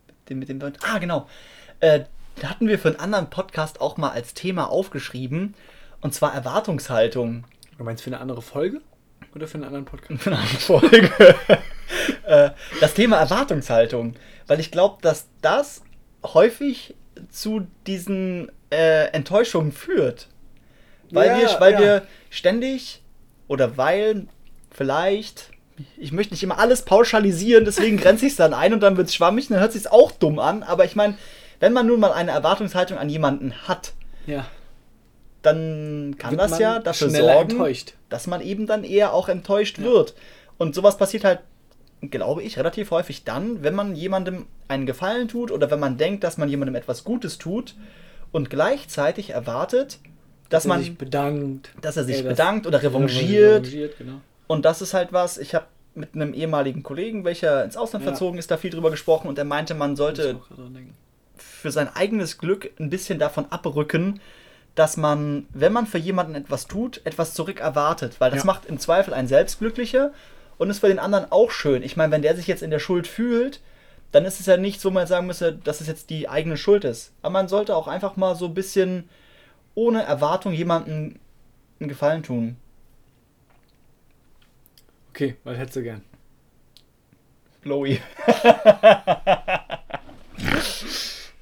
Mit 0.07 0.29
dem, 0.31 0.39
mit 0.39 0.49
dem 0.49 0.59
Deut- 0.61 0.79
Ah, 0.83 0.99
genau. 0.99 1.29
Äh, 1.81 2.05
da 2.37 2.51
hatten 2.51 2.69
wir 2.69 2.79
für 2.79 2.89
einen 2.89 3.01
anderen 3.01 3.31
Podcast 3.31 3.81
auch 3.81 3.97
mal 3.97 4.11
als 4.11 4.35
Thema 4.35 4.71
aufgeschrieben. 4.71 5.55
Und 6.01 6.15
zwar 6.15 6.35
Erwartungshaltung. 6.35 7.45
Du 7.77 7.85
meinst 7.85 8.03
für 8.05 8.11
eine 8.11 8.21
andere 8.21 8.43
Folge? 8.43 8.81
Oder 9.35 9.47
für 9.49 9.55
einen 9.55 9.65
anderen 9.65 9.85
Podcast? 9.85 10.23
Für 10.23 10.31
eine 10.31 10.39
andere 10.39 10.59
Folge. 10.61 11.11
äh, 12.25 12.51
das 12.81 12.95
Thema 12.95 13.19
Erwartungshaltung. 13.19 14.15
Weil 14.47 14.61
ich 14.61 14.71
glaube, 14.71 14.99
dass 15.03 15.27
das 15.43 15.83
häufig 16.25 16.95
zu 17.31 17.67
diesen 17.87 18.51
äh, 18.71 19.07
Enttäuschungen 19.13 19.73
führt. 19.73 20.29
Weil, 21.11 21.29
Ja, 21.29 21.39
wir, 21.39 21.61
weil 21.61 21.73
ja. 21.75 21.81
wir 21.81 22.07
ständig 22.31 23.03
oder 23.49 23.77
weil 23.77 24.27
vielleicht, 24.79 25.51
ich 25.99 26.13
möchte 26.13 26.33
nicht 26.33 26.43
immer 26.43 26.59
alles 26.59 26.83
pauschalisieren, 26.83 27.65
deswegen 27.67 27.97
grenze 27.99 28.25
ich 28.27 28.33
es 28.33 28.37
dann 28.37 28.55
ein 28.55 28.73
und 28.73 28.81
dann 28.81 28.97
wird 28.97 29.09
es 29.09 29.15
schwammig 29.15 29.47
und 29.51 29.55
dann 29.55 29.61
hört 29.61 29.73
sich 29.73 29.91
auch 29.91 30.11
dumm 30.13 30.39
an. 30.39 30.63
Aber 30.63 30.85
ich 30.87 30.97
meine, 30.97 31.19
wenn 31.61 31.73
man 31.75 31.87
nun 31.87 32.01
mal 32.01 32.13
eine 32.13 32.31
Erwartungshaltung 32.31 32.97
an 32.97 33.11
jemanden 33.11 33.53
hat, 33.69 33.93
Ja. 34.27 34.47
dann 35.43 36.17
kann 36.19 36.33
Wird 36.33 36.41
das 36.51 36.59
ja 36.59 36.79
dafür 36.79 37.11
sorgen, 37.11 37.51
enttäuscht. 37.53 37.95
dass 38.09 38.27
man 38.27 38.41
eben 38.41 38.67
dann 38.67 38.85
eher 38.85 39.13
auch 39.13 39.29
enttäuscht 39.29 39.79
wird. 39.79 40.15
Und 40.59 40.75
sowas 40.75 40.97
passiert 40.97 41.25
halt, 41.25 41.41
glaube 42.11 42.43
ich, 42.43 42.59
relativ 42.59 42.91
häufig 42.91 43.25
dann, 43.25 43.63
wenn 43.63 43.75
man 43.75 43.95
jemandem 43.97 44.47
einen 44.69 44.87
Gefallen 44.87 45.29
tut 45.29 45.51
oder 45.51 45.71
wenn 45.71 45.81
man 45.81 45.97
denkt, 45.97 46.25
dass 46.25 46.39
man 46.39 46.49
jemandem 46.49 46.75
etwas 46.75 47.05
Gutes 47.05 47.39
tut 47.39 47.75
und 48.33 48.51
gleichzeitig 48.51 49.31
erwartet, 49.31 49.99
dass 50.49 50.65
er 50.65 50.69
man, 50.69 50.81
sich 50.81 50.97
bedankt. 50.97 51.71
dass 51.81 51.97
er 51.97 52.05
sich 52.05 52.17
Ey, 52.17 52.23
das- 52.23 52.31
bedankt 52.37 52.67
oder 52.67 52.83
revanchiert. 52.83 53.63
Revanchiert, 53.67 53.99
genau. 53.99 54.21
Und 54.49 54.65
das 54.65 54.83
ist 54.83 54.95
halt 54.95 55.13
was, 55.13 55.39
ich 55.39 55.55
habe 55.55 55.67
mit 55.95 56.15
einem 56.15 56.35
ehemaligen 56.35 56.83
Kollegen, 56.83 57.25
welcher 57.25 57.63
ins 57.65 57.77
Ausland 57.77 58.05
Ja. 58.05 58.11
verzogen 58.11 58.39
ist, 58.39 58.51
da 58.51 58.57
viel 58.57 58.71
drüber 58.71 58.91
gesprochen 58.91 59.29
und 59.29 59.39
er 59.39 59.45
meinte, 59.45 59.75
man 59.75 59.95
sollte 59.95 60.41
für 61.37 61.71
sein 61.71 61.89
eigenes 61.95 62.39
Glück 62.39 62.71
ein 62.81 62.91
bisschen 62.91 63.19
davon 63.19 63.47
abrücken, 63.51 64.21
dass 64.75 64.97
man, 64.97 65.47
wenn 65.53 65.73
man 65.73 65.87
für 65.87 65.99
jemanden 65.99 66.35
etwas 66.35 66.67
tut, 66.67 67.01
etwas 67.05 67.35
zurück 67.35 67.61
erwartet. 67.61 68.17
Weil 68.21 68.31
das 68.31 68.41
Ja. 68.41 68.47
macht 68.47 68.67
im 68.67 68.79
Zweifel 68.79 69.13
einen 69.13 69.29
selbst 69.29 69.59
glücklicher 69.59 70.13
und 70.57 70.71
ist 70.71 70.79
für 70.81 70.89
den 70.89 70.99
anderen 71.01 71.31
auch 71.31 71.51
schön. 71.51 71.83
Ich 71.83 71.97
meine, 71.97 72.13
wenn 72.13 72.23
der 72.23 72.37
sich 72.37 72.47
jetzt 72.47 72.63
in 72.63 72.71
der 72.71 72.79
Schuld 72.79 73.07
fühlt, 73.07 73.61
dann 74.13 74.25
ist 74.25 74.41
es 74.41 74.47
ja 74.47 74.57
nicht 74.57 74.81
so, 74.81 74.91
man 74.91 75.07
sagen 75.07 75.27
müsste, 75.27 75.53
dass 75.53 75.81
es 75.81 75.87
jetzt 75.89 76.11
die 76.11 76.29
eigene 76.29 76.57
Schuld 76.57 76.85
ist. 76.85 77.13
Aber 77.23 77.33
man 77.33 77.49
sollte 77.49 77.75
auch 77.77 77.89
einfach 77.89 78.17
mal 78.17 78.35
so 78.37 78.47
ein 78.47 78.55
bisschen 78.55 79.09
ohne 79.75 80.03
Erwartung 80.03 80.53
jemandem 80.53 81.17
einen 81.81 81.89
Gefallen 81.89 82.23
tun. 82.23 82.57
Okay, 85.19 85.35
was 85.43 85.59
hättest 85.59 85.75
du 85.75 85.83
gern? 85.83 86.03
Blowy. 87.63 88.01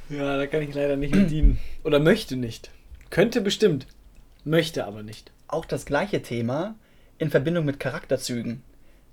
Ja, 0.08 0.36
da 0.38 0.46
kann 0.46 0.62
ich 0.62 0.72
leider 0.72 0.96
nicht 0.96 1.14
mit 1.14 1.30
dienen. 1.30 1.58
Oder 1.84 1.98
möchte 1.98 2.36
nicht. 2.36 2.70
Könnte 3.10 3.42
bestimmt. 3.42 3.86
Möchte 4.44 4.86
aber 4.86 5.02
nicht. 5.02 5.30
auch 5.46 5.66
das 5.66 5.84
gleiche 5.84 6.22
Thema 6.22 6.76
in 7.18 7.28
Verbindung 7.28 7.66
mit 7.66 7.78
Charakterzügen. 7.78 8.62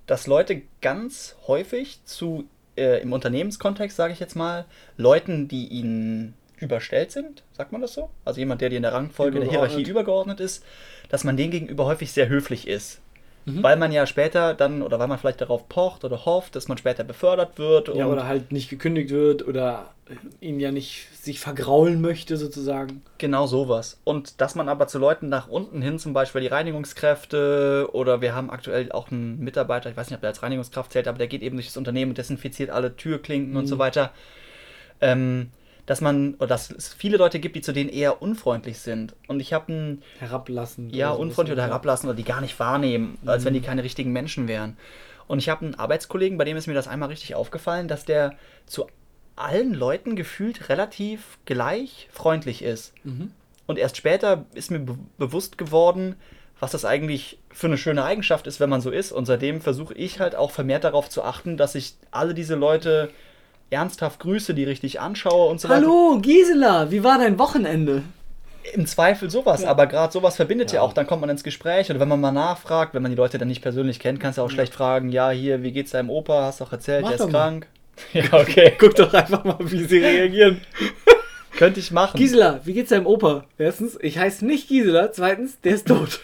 Dass 0.06 0.28
Leute 0.28 0.62
ganz 0.82 1.36
häufig 1.48 2.00
zu, 2.06 2.46
äh, 2.78 3.02
im 3.02 3.12
Unternehmenskontext, 3.12 3.98
sage 3.98 4.14
ich 4.14 4.22
jetzt 4.22 4.36
mal, 4.36 4.64
Leuten, 4.96 5.50
die 5.50 5.68
ihnen 5.68 6.36
überstellt 6.58 7.12
sind, 7.12 7.44
sagt 7.52 7.74
man 7.74 7.82
das 7.82 7.96
so? 7.96 8.10
Also 8.24 8.40
jemand, 8.40 8.62
der 8.62 8.70
dir 8.70 8.78
in 8.78 8.84
der 8.84 8.94
Rangfolge 8.94 9.42
der. 9.42 9.50
Hierarchie 9.50 9.84
übergeordnet 9.84 10.40
ist, 10.40 10.64
dass 11.10 11.26
man 11.26 11.36
denen 11.36 11.52
gegenüber 11.52 11.86
häufig 11.86 12.14
sehr 12.14 12.30
höflich 12.30 12.66
ist. 12.66 13.02
Mhm. 13.46 13.62
Weil 13.62 13.76
man 13.78 13.92
ja 13.92 14.06
später 14.06 14.54
dann, 14.54 14.82
oder 14.82 15.00
weil 15.00 15.08
man 15.08 15.18
vielleicht 15.18 15.42
darauf 15.42 15.68
pocht 15.68 16.06
oder 16.06 16.26
hofft, 16.26 16.56
dass 16.56 16.68
man 16.68 16.78
später 16.78 17.04
befördert 17.04 17.58
wird. 17.60 17.90
Ja, 17.90 18.06
und 18.06 18.14
oder 18.14 18.26
halt 18.26 18.52
nicht 18.52 18.70
gekündigt 18.70 19.10
wird 19.10 19.46
oder 19.48 19.90
ihn 20.42 20.60
ja 20.60 20.72
nicht 20.72 21.08
sich 21.14 21.40
vergraulen 21.40 22.02
möchte 22.02 22.38
sozusagen. 22.38 23.02
Genau 23.18 23.48
sowas. 23.48 24.00
Und 24.04 24.42
dass 24.42 24.56
man 24.56 24.70
aber 24.70 24.88
zu 24.88 25.00
Leuten 25.00 25.30
nach 25.30 25.48
unten 25.48 25.82
hin, 25.82 26.00
zum 26.00 26.14
Beispiel 26.14 26.42
die 26.42 26.48
Reinigungskräfte 26.48 27.90
oder 27.94 28.22
wir 28.22 28.36
haben 28.36 28.50
aktuell 28.50 28.92
auch 28.92 29.12
einen 29.12 29.40
Mitarbeiter, 29.40 29.90
ich 29.90 29.98
weiß 29.98 30.10
nicht, 30.10 30.16
ob 30.16 30.22
der 30.22 30.30
als 30.30 30.44
Reinigungskraft 30.44 30.92
zählt, 30.92 31.08
aber 31.08 31.18
der 31.18 31.28
geht 31.28 31.42
eben 31.42 31.56
durch 31.56 31.68
das 31.68 31.78
Unternehmen 31.78 32.12
und 32.12 32.18
desinfiziert 32.18 32.70
alle 32.70 32.96
Türklinken 32.96 33.56
und 33.56 33.64
Mhm. 33.64 33.68
so 33.68 33.78
weiter. 33.80 34.12
Ähm, 35.02 35.50
dass 35.86 36.00
man, 36.02 36.36
oder 36.36 36.48
dass 36.48 36.72
es 36.72 36.94
viele 36.94 37.18
Leute 37.18 37.40
gibt, 37.40 37.56
die 37.56 37.62
zu 37.62 37.74
denen 37.74 37.90
eher 37.90 38.22
unfreundlich 38.22 38.80
sind. 38.80 39.16
Und 39.28 39.40
ich 39.40 39.52
habe 39.54 39.72
einen, 39.74 40.04
Herablassen. 40.20 40.90
ja, 40.92 41.08
oder 41.10 41.16
sowas. 41.16 41.28
unfreundlich 41.28 41.54
oder 41.54 41.64
herablassen 41.68 42.08
oder 42.10 42.16
die 42.16 42.24
gar 42.24 42.42
nicht 42.42 42.58
wahrnehmen, 42.60 43.18
als 43.26 43.42
Mhm. 43.44 43.48
wenn 43.48 43.54
die 43.56 43.62
keine 43.62 43.84
richtigen 43.84 44.12
Menschen 44.12 44.48
wären. 44.48 44.78
Und 45.28 45.40
ich 45.40 45.50
habe 45.50 45.66
einen 45.66 45.76
Arbeitskollegen, 45.76 46.38
bei 46.38 46.46
dem 46.46 46.58
ist 46.58 46.68
mir 46.68 46.74
das 46.74 46.88
einmal 46.88 47.10
richtig 47.10 47.36
aufgefallen, 47.36 47.88
dass 47.88 48.06
der 48.06 48.36
zu 48.66 48.88
allen 49.36 49.74
Leuten 49.74 50.16
gefühlt 50.16 50.70
relativ 50.70 51.38
gleich 51.46 52.08
freundlich 52.12 52.62
ist. 52.62 52.94
Mhm. 53.04 53.32
Und 53.66 53.80
erst 53.80 53.98
später 53.98 54.46
ist 54.54 54.72
mir 54.72 54.80
be 54.80 54.98
bewusst 55.18 55.58
geworden, 55.58 56.16
was 56.60 56.72
das 56.72 56.86
eigentlich 56.86 57.40
für 57.52 57.68
eine 57.68 57.78
schöne 57.78 58.04
Eigenschaft 58.04 58.48
ist, 58.48 58.60
wenn 58.60 58.70
man 58.70 58.82
so 58.82 58.90
ist. 58.92 59.12
Und 59.12 59.26
seitdem 59.26 59.60
versuche 59.62 59.94
ich 59.96 60.20
halt 60.20 60.36
auch 60.36 60.52
vermehrt 60.52 60.84
darauf 60.84 61.10
zu 61.10 61.24
achten, 61.24 61.58
dass 61.58 61.76
ich 61.76 61.96
alle 62.12 62.34
diese 62.34 62.56
Leute 62.56 63.10
ernsthaft 63.70 64.20
grüße, 64.20 64.54
die 64.54 64.64
richtig 64.64 65.00
anschaue 65.00 65.50
und 65.50 65.60
so 65.62 65.70
weiter. 65.70 65.82
Hallo, 65.82 66.20
Gisela, 66.22 66.92
wie 66.92 67.04
war 67.04 67.18
dein 67.18 67.40
Wochenende? 67.40 68.04
Im 68.74 68.86
Zweifel 68.86 69.30
sowas, 69.30 69.64
Ja. 69.64 69.70
aber 69.70 69.88
gerade 69.88 70.14
sowas 70.14 70.36
verbindet 70.38 70.72
ja. 70.72 70.76
Ja. 70.78 70.82
auch. 70.84 70.94
Dann 70.94 71.06
kommt 71.06 71.22
man 71.22 71.30
ins 71.30 71.44
Gespräch 71.44 71.90
oder 71.90 72.00
wenn 72.00 72.08
man 72.08 72.22
mal 72.22 72.32
nachfragt, 72.32 72.94
wenn 72.94 73.02
man 73.02 73.12
die 73.12 73.18
Leute 73.18 73.38
dann 73.38 73.48
nicht 73.50 73.62
persönlich 73.62 74.00
kennt, 74.00 74.20
kannst 74.20 74.38
du 74.38 74.42
auch 74.42 74.50
schlecht 74.50 74.74
fragen, 74.74 75.10
ja, 75.10 75.32
hier, 75.32 75.64
wie 75.64 75.72
geht's 75.74 75.92
deinem 75.92 76.10
Opa? 76.10 76.44
Hast 76.44 76.62
doch 76.62 76.72
erzählt, 76.72 77.02
Mach 77.02 77.10
der 77.10 77.20
ist 77.20 77.26
mal. 77.26 77.32
krank. 77.32 77.68
Ja, 78.14 78.24
okay. 78.34 78.74
Guck 78.80 78.96
doch 78.96 79.14
einfach 79.14 79.44
mal, 79.44 79.58
wie 79.60 79.84
sie 79.84 80.00
reagieren. 80.00 80.62
Könnte 81.58 81.80
ich 81.80 81.92
machen. 81.92 82.18
Gisela, 82.18 82.60
wie 82.64 82.74
geht's 82.74 82.90
deinem 82.90 83.06
Opa? 83.06 83.44
Erstens, 83.60 83.98
ich 84.02 84.18
heiße 84.18 84.46
nicht 84.46 84.68
Gisela. 84.68 85.12
Zweitens, 85.12 85.60
der 85.62 85.76
ist 85.76 85.88
tot. 85.88 86.22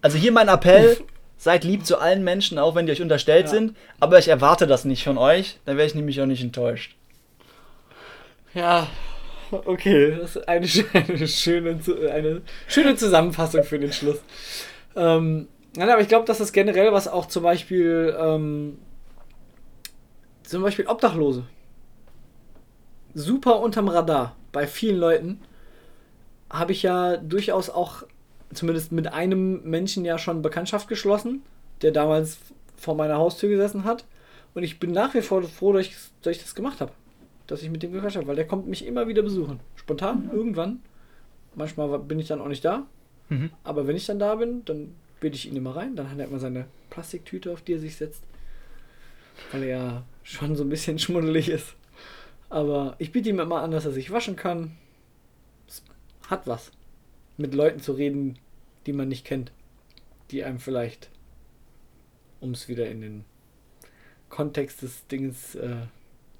Also 0.00 0.18
hier 0.18 0.32
mein 0.32 0.48
Appell, 0.48 0.96
seid 1.42 1.64
lieb 1.64 1.84
zu 1.84 1.98
allen 1.98 2.22
Menschen, 2.22 2.56
auch 2.56 2.76
wenn 2.76 2.86
die 2.86 2.92
euch 2.92 3.02
unterstellt 3.02 3.46
Ja. 3.46 3.50
sind, 3.50 3.76
aber 3.98 4.16
ich 4.20 4.28
erwarte 4.28 4.68
das 4.68 4.84
nicht 4.84 5.02
von 5.02 5.18
euch, 5.18 5.58
dann 5.64 5.76
wäre 5.76 5.88
ich 5.88 5.96
nämlich 5.96 6.20
auch 6.20 6.26
nicht 6.26 6.40
enttäuscht. 6.40 6.94
Ja, 8.54 8.86
okay. 9.50 10.18
Das 10.20 10.36
ist 10.36 10.48
eine, 10.48 10.66
eine, 10.94 11.26
schöne, 11.26 11.80
eine 12.12 12.42
schöne 12.68 12.94
Zusammenfassung 12.94 13.64
für 13.64 13.80
den 13.80 13.92
Schluss. 13.92 14.20
Ähm, 14.94 15.48
nein, 15.74 15.90
aber 15.90 16.00
ich 16.00 16.06
glaube, 16.06 16.26
dass 16.26 16.38
das 16.38 16.52
generell 16.52 16.92
was 16.92 17.08
auch 17.08 17.26
zum 17.26 17.42
Beispiel, 17.42 18.16
ähm, 18.16 18.78
zum 20.44 20.62
Beispiel 20.62 20.86
Obdachlose. 20.86 21.42
Super 23.14 23.58
unterm 23.58 23.88
Radar. 23.88 24.36
Bei 24.52 24.68
vielen 24.68 24.98
Leuten 24.98 25.40
habe 26.50 26.70
ich 26.70 26.84
ja 26.84 27.16
durchaus 27.16 27.68
auch, 27.68 28.04
zumindest 28.54 28.92
mit 28.92 29.12
einem 29.12 29.62
Menschen 29.64 30.04
ja 30.04 30.18
schon 30.18 30.42
Bekanntschaft 30.42 30.88
geschlossen, 30.88 31.42
der 31.82 31.90
damals 31.90 32.38
vor 32.76 32.94
meiner 32.94 33.16
Haustür 33.16 33.48
gesessen 33.48 33.84
hat. 33.84 34.04
Und 34.54 34.62
ich 34.62 34.78
bin 34.78 34.92
nach 34.92 35.14
wie 35.14 35.22
vor 35.22 35.42
froh, 35.42 35.72
dass 35.72 35.86
ich, 35.86 35.96
dass 36.22 36.36
ich 36.36 36.42
das 36.42 36.54
gemacht 36.54 36.80
habe 36.80 36.92
dass 37.52 37.62
ich 37.62 37.70
mit 37.70 37.82
dem 37.82 37.92
gequatscht 37.92 38.16
habe, 38.16 38.26
weil 38.26 38.36
der 38.36 38.46
kommt 38.46 38.66
mich 38.66 38.86
immer 38.86 39.08
wieder 39.08 39.22
besuchen. 39.22 39.60
Spontan, 39.76 40.30
irgendwann. 40.32 40.80
Manchmal 41.54 41.98
bin 41.98 42.18
ich 42.18 42.28
dann 42.28 42.40
auch 42.40 42.48
nicht 42.48 42.64
da. 42.64 42.86
Mhm. 43.28 43.50
Aber 43.62 43.86
wenn 43.86 43.94
ich 43.94 44.06
dann 44.06 44.18
da 44.18 44.36
bin, 44.36 44.64
dann 44.64 44.94
bitte 45.20 45.36
ich 45.36 45.48
ihn 45.48 45.56
immer 45.56 45.76
rein. 45.76 45.94
Dann 45.94 46.10
hat 46.10 46.18
er 46.18 46.26
immer 46.26 46.38
seine 46.38 46.66
Plastiktüte, 46.88 47.52
auf 47.52 47.60
die 47.60 47.74
er 47.74 47.78
sich 47.78 47.96
setzt. 47.96 48.22
Weil 49.50 49.64
er 49.64 49.68
ja 49.68 50.02
schon 50.22 50.56
so 50.56 50.64
ein 50.64 50.70
bisschen 50.70 50.98
schmuddelig 50.98 51.50
ist. 51.50 51.74
Aber 52.48 52.96
ich 52.98 53.12
biete 53.12 53.28
ihm 53.28 53.38
immer 53.38 53.60
an, 53.60 53.70
dass 53.70 53.84
er 53.84 53.92
sich 53.92 54.10
waschen 54.10 54.36
kann. 54.36 54.72
Es 55.68 55.82
hat 56.28 56.46
was. 56.46 56.72
Mit 57.36 57.54
Leuten 57.54 57.80
zu 57.80 57.92
reden, 57.92 58.38
die 58.86 58.92
man 58.92 59.08
nicht 59.08 59.24
kennt. 59.24 59.52
Die 60.30 60.44
einem 60.44 60.58
vielleicht 60.58 61.10
um 62.40 62.50
es 62.52 62.68
wieder 62.68 62.88
in 62.88 63.00
den 63.00 63.24
Kontext 64.28 64.82
des 64.82 65.06
Dinges 65.06 65.54
äh, 65.54 65.76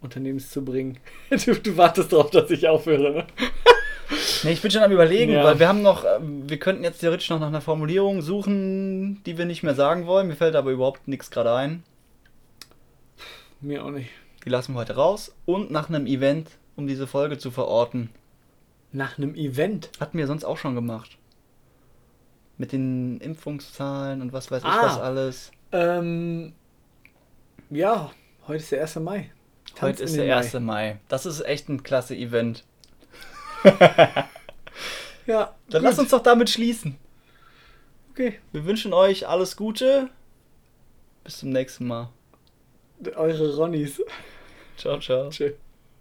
Unternehmens 0.01 0.51
zu 0.51 0.65
bringen. 0.65 0.99
Du, 1.31 1.55
du 1.55 1.77
wartest 1.77 2.13
darauf, 2.13 2.31
dass 2.31 2.51
ich 2.51 2.67
aufhöre, 2.69 3.13
ne? 3.13 3.27
Nee, 4.43 4.53
ich 4.53 4.61
bin 4.61 4.71
schon 4.71 4.83
am 4.83 4.91
überlegen, 4.93 5.33
Ja. 5.33 5.45
weil 5.45 5.59
wir 5.61 5.69
haben 5.69 5.81
noch, 5.83 6.05
ähm, 6.05 6.49
wir 6.51 6.59
könnten 6.59 6.83
jetzt 6.85 6.99
theoretisch 7.01 7.31
noch 7.31 7.39
nach 7.39 7.47
einer 7.47 7.61
Formulierung 7.61 8.21
suchen, 8.21 9.23
die 9.25 9.39
wir 9.39 9.45
nicht 9.45 9.63
mehr 9.63 9.75
sagen 9.77 10.07
wollen. 10.07 10.27
Mir 10.27 10.35
fällt 10.35 10.57
aber 10.57 10.71
überhaupt 10.73 11.07
nichts 11.07 11.31
gerade 11.31 11.55
ein. 11.55 11.85
Mir 13.61 13.85
auch 13.85 13.91
nicht. 13.91 14.11
Die 14.45 14.49
lassen 14.51 14.75
wir 14.75 14.81
heute 14.81 14.97
raus. 14.97 15.33
Und 15.47 15.71
nach 15.71 15.89
einem 15.89 16.07
Event, 16.07 16.51
um 16.77 16.87
diese 16.89 17.07
Folge 17.07 17.39
zu 17.39 17.51
verorten. 17.53 18.11
Nach 18.91 19.17
einem 19.17 19.35
Event. 19.37 19.91
Hatten 20.01 20.19
wir 20.19 20.27
sonst 20.27 20.45
auch 20.45 20.59
schon 20.59 20.75
gemacht. 20.75 21.17
Mit 22.59 22.73
den 22.73 23.19
Impfungszahlen 23.21 24.21
und 24.23 24.33
was 24.33 24.51
weiß 24.51 24.63
ich 24.63 24.69
Ah. 24.69 24.83
was 24.83 24.99
alles. 24.99 25.53
Ähm, 25.73 26.53
ja, 27.71 28.11
heute 28.47 28.59
ist 28.63 28.71
der 28.73 28.83
1. 28.83 28.97
Mai. 28.97 29.31
Tanz 29.75 29.81
Heute 29.81 30.03
ist 30.05 30.17
der 30.17 30.25
den 30.27 30.33
1. 30.33 30.55
Mai. 30.61 30.99
Das 31.09 31.25
ist 31.27 31.41
echt 31.41 31.69
ein 31.69 31.83
klasse 31.83 32.15
Event. 32.17 32.65
Ja, 35.27 35.55
Dann 35.71 35.83
gut. 35.83 35.89
lasst 35.89 36.01
uns 36.01 36.11
doch 36.11 36.23
damit 36.23 36.51
schließen. 36.51 36.99
Okay. 38.11 38.41
Wir 38.51 38.65
wünschen 38.65 38.93
euch 38.93 39.29
alles 39.29 39.57
Gute. 39.57 40.11
Bis 41.23 41.39
zum 41.39 41.51
nächsten 41.51 41.87
Mal. 41.87 42.09
Eure 43.15 43.55
Ronnies. 43.57 44.03
Ciao, 44.77 44.99
ciao. 44.99 45.31
Tschüss. 45.31 45.53